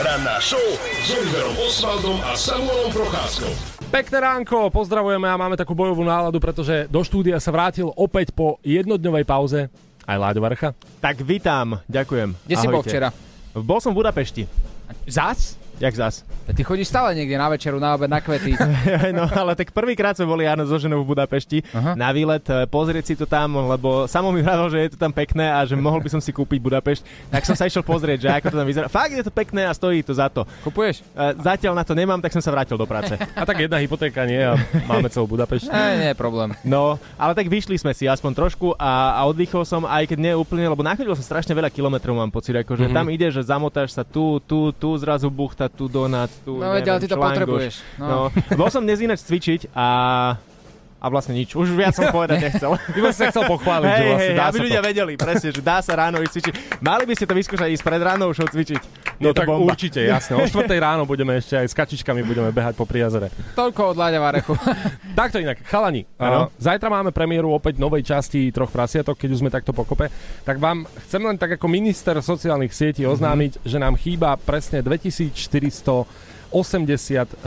Ranná 0.00 0.40
show 0.40 0.62
s 0.78 1.08
Oliverom 1.10 1.56
Osvaldom 1.58 2.16
a 2.24 2.32
Samuelom 2.32 2.88
Procházkou. 2.88 3.73
Pekné 3.94 4.26
ránko, 4.26 4.74
pozdravujeme 4.74 5.30
a 5.30 5.38
máme 5.38 5.54
takú 5.54 5.70
bojovú 5.70 6.02
náladu, 6.02 6.42
pretože 6.42 6.90
do 6.90 6.98
štúdia 7.06 7.38
sa 7.38 7.54
vrátil 7.54 7.94
opäť 7.94 8.34
po 8.34 8.58
jednodňovej 8.66 9.22
pauze 9.22 9.70
aj 10.02 10.18
Láďo 10.18 10.42
Varcha. 10.42 10.74
Tak 10.98 11.22
vítam, 11.22 11.78
ďakujem. 11.86 12.34
Kde 12.42 12.56
si 12.58 12.66
bol 12.66 12.82
Ahojte. 12.82 12.90
včera? 12.90 13.08
Bol 13.54 13.78
som 13.78 13.94
v 13.94 14.02
Budapešti. 14.02 14.50
Zas? 15.06 15.54
Jak 15.82 15.94
zas? 15.94 16.22
Ty 16.44 16.62
chodíš 16.62 16.92
stále 16.92 17.16
niekde 17.18 17.34
na 17.34 17.48
večeru, 17.50 17.82
na 17.82 17.98
obed, 17.98 18.06
na 18.06 18.22
kvety. 18.22 18.54
no 19.18 19.26
ale 19.26 19.58
tak 19.58 19.74
prvýkrát 19.74 20.14
sme 20.14 20.28
boli 20.28 20.44
áno 20.46 20.62
so 20.68 20.78
ženou 20.78 21.02
v 21.02 21.16
Budapešti 21.16 21.66
Aha. 21.74 21.98
na 21.98 22.14
výlet, 22.14 22.44
e, 22.46 22.68
pozrieť 22.70 23.04
si 23.10 23.14
to 23.18 23.26
tam, 23.26 23.58
lebo 23.58 24.06
samo 24.06 24.30
mi 24.30 24.44
vravil, 24.44 24.70
že 24.70 24.78
je 24.86 24.90
to 24.94 24.98
tam 25.00 25.10
pekné 25.10 25.50
a 25.50 25.66
že 25.66 25.74
mohol 25.74 25.98
by 25.98 26.12
som 26.14 26.20
si 26.22 26.30
kúpiť 26.30 26.60
Budapešť. 26.62 27.02
Tak 27.32 27.42
som 27.42 27.56
sa 27.58 27.66
išiel 27.66 27.82
pozrieť, 27.82 28.18
že 28.26 28.28
ako 28.30 28.54
to 28.54 28.56
tam 28.60 28.68
vyzerá. 28.68 28.86
Fakt 28.86 29.16
je 29.16 29.24
to 29.24 29.32
pekné 29.34 29.66
a 29.66 29.72
stojí 29.74 30.04
to 30.06 30.14
za 30.14 30.30
to. 30.30 30.46
Kupuješ? 30.62 31.02
E, 31.02 31.34
zatiaľ 31.42 31.74
na 31.74 31.84
to 31.84 31.96
nemám, 31.96 32.22
tak 32.22 32.30
som 32.30 32.44
sa 32.44 32.54
vrátil 32.54 32.78
do 32.78 32.86
práce. 32.86 33.16
A 33.34 33.42
tak 33.42 33.66
jedna 33.66 33.82
hypotéka 33.82 34.22
nie 34.24 34.38
a 34.38 34.54
máme 34.86 35.10
celú 35.10 35.26
Budapešť. 35.26 35.66
Nie, 35.68 35.92
nie 35.98 36.08
je 36.14 36.16
problém. 36.16 36.54
No, 36.62 36.96
ale 37.18 37.34
tak 37.34 37.50
vyšli 37.50 37.76
sme 37.76 37.90
si 37.92 38.06
aspoň 38.06 38.32
trošku 38.36 38.78
a, 38.78 39.18
a 39.18 39.20
oddychol 39.26 39.66
som, 39.66 39.82
aj 39.84 40.06
keď 40.06 40.18
nie 40.22 40.32
úplne, 40.38 40.70
lebo 40.70 40.86
nachodil 40.86 41.12
som 41.18 41.26
strašne 41.26 41.50
veľa 41.50 41.68
kilometrov, 41.68 42.14
mám 42.14 42.30
pocit, 42.30 42.54
akože 42.54 42.88
mm-hmm. 42.88 42.96
tam 42.96 43.06
ide, 43.10 43.28
že 43.34 43.42
zamotáš 43.42 43.90
sa 43.96 44.06
tu, 44.06 44.38
tu, 44.46 44.70
tu, 44.76 44.94
zrazu 44.96 45.28
buchta, 45.28 45.63
tu 45.68 45.88
donát, 45.88 46.30
tu, 46.44 46.58
No 46.60 46.72
veď, 46.72 46.88
ale 46.88 47.00
ty 47.00 47.08
to 47.08 47.16
šlangoš. 47.16 47.32
potrebuješ. 47.32 47.74
No. 47.98 48.06
No. 48.08 48.18
Bol 48.60 48.68
som 48.70 48.82
dnes 48.82 49.00
ináč 49.00 49.24
cvičiť 49.24 49.72
a 49.76 49.86
a 51.04 51.12
vlastne 51.12 51.36
nič. 51.36 51.52
Už 51.52 51.68
viac 51.76 51.92
som 51.92 52.08
povedať 52.08 52.40
nechcel. 52.48 52.80
Iba 52.96 53.12
si 53.12 53.20
sa 53.20 53.28
chcel 53.28 53.44
pochváliť, 53.44 53.90
hej, 53.92 53.98
že 54.00 54.04
vlastne 54.08 54.32
hej, 54.32 54.40
dá 54.40 54.46
aby 54.48 54.56
sa 54.56 54.64
ľudia 54.64 54.80
to. 54.80 54.88
vedeli, 54.88 55.12
presne, 55.20 55.48
že 55.52 55.60
dá 55.60 55.76
sa 55.84 55.92
ráno 55.92 56.16
ísť 56.24 56.32
cvičiť. 56.32 56.54
Mali 56.80 57.04
by 57.04 57.12
ste 57.12 57.26
to 57.28 57.34
vyskúšať 57.36 57.68
ísť 57.76 57.84
pred 57.84 58.00
ránou 58.00 58.32
show 58.32 58.48
cvičiť. 58.48 58.80
No 59.14 59.30
Je 59.30 59.36
to 59.36 59.38
tak 59.38 59.46
bomba. 59.46 59.70
určite, 59.70 60.00
jasne. 60.02 60.34
O 60.34 60.42
4 60.42 60.66
ráno 60.80 61.04
budeme 61.04 61.36
ešte 61.36 61.54
aj 61.54 61.70
s 61.70 61.74
kačičkami 61.76 62.24
budeme 62.24 62.50
behať 62.50 62.74
po 62.74 62.82
priazere. 62.82 63.28
Toľko 63.54 63.94
od 63.94 63.96
Láďa 64.00 64.18
Varechu. 64.18 64.56
Takto 65.20 65.38
inak, 65.38 65.62
chalani, 65.62 66.02
uh, 66.18 66.50
zajtra 66.58 66.90
máme 66.90 67.12
premiéru 67.14 67.52
opäť 67.52 67.78
novej 67.78 68.02
časti 68.02 68.50
Troch 68.50 68.72
prasiatok, 68.72 69.14
keď 69.14 69.28
už 69.30 69.38
sme 69.38 69.54
takto 69.54 69.70
pokope, 69.70 70.10
tak 70.42 70.58
vám 70.58 70.82
chcem 71.06 71.22
len 71.22 71.38
tak 71.38 71.54
ako 71.54 71.70
minister 71.70 72.18
sociálnych 72.18 72.74
sietí 72.74 73.06
oznámiť, 73.06 73.62
že 73.62 73.78
nám 73.78 73.94
chýba 73.94 74.34
presne 74.34 74.82
2480 74.82 76.10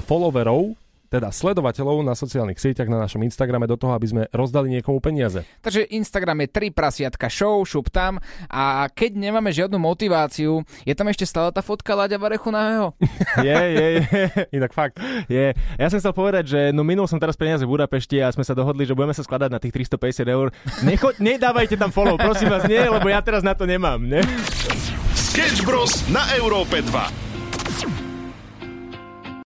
followerov, 0.08 0.72
teda 1.08 1.32
sledovateľov 1.32 2.04
na 2.04 2.14
sociálnych 2.14 2.60
sieťach 2.60 2.92
na 2.92 3.00
našom 3.00 3.24
Instagrame 3.24 3.66
do 3.66 3.80
toho, 3.80 3.96
aby 3.96 4.08
sme 4.08 4.24
rozdali 4.36 4.72
niekomu 4.72 5.00
peniaze. 5.00 5.44
Takže 5.64 5.88
Instagram 5.92 6.44
je 6.44 6.72
3 6.72 6.76
prasiatka 6.76 7.28
show, 7.32 7.64
šup 7.64 7.88
tam 7.90 8.20
a 8.52 8.88
keď 8.92 9.16
nemáme 9.16 9.50
žiadnu 9.52 9.80
motiváciu, 9.80 10.62
je 10.84 10.94
tam 10.96 11.08
ešte 11.08 11.24
stále 11.24 11.50
tá 11.56 11.64
fotka 11.64 11.96
Láďa 11.96 12.20
Varechu 12.20 12.52
na 12.52 12.62
jeho? 12.72 12.88
Je, 13.48 13.54
je, 13.54 13.88
je. 14.02 14.02
Inak 14.50 14.74
fakt. 14.74 14.98
Je. 15.30 15.54
Ja 15.78 15.88
som 15.94 16.02
chcel 16.02 16.12
povedať, 16.12 16.44
že 16.50 16.60
no 16.74 16.82
minul 16.82 17.06
som 17.06 17.22
teraz 17.22 17.38
peniaze 17.38 17.64
v 17.64 17.70
Budapešti 17.70 18.18
a 18.18 18.34
sme 18.34 18.42
sa 18.42 18.58
dohodli, 18.58 18.84
že 18.84 18.98
budeme 18.98 19.14
sa 19.14 19.22
skladať 19.22 19.50
na 19.54 19.60
tých 19.62 19.86
350 19.86 20.26
eur. 20.26 20.50
Necho- 20.82 21.14
nedávajte 21.22 21.78
tam 21.78 21.94
follow, 21.94 22.18
prosím 22.18 22.50
vás, 22.50 22.66
nie, 22.66 22.82
lebo 22.82 23.06
ja 23.08 23.22
teraz 23.22 23.46
na 23.46 23.54
to 23.54 23.70
nemám, 23.70 24.02
ne? 24.02 24.26
Sketch 25.14 25.62
Bros. 25.62 26.02
na 26.10 26.26
Európe 26.34 26.82
2. 26.82 27.37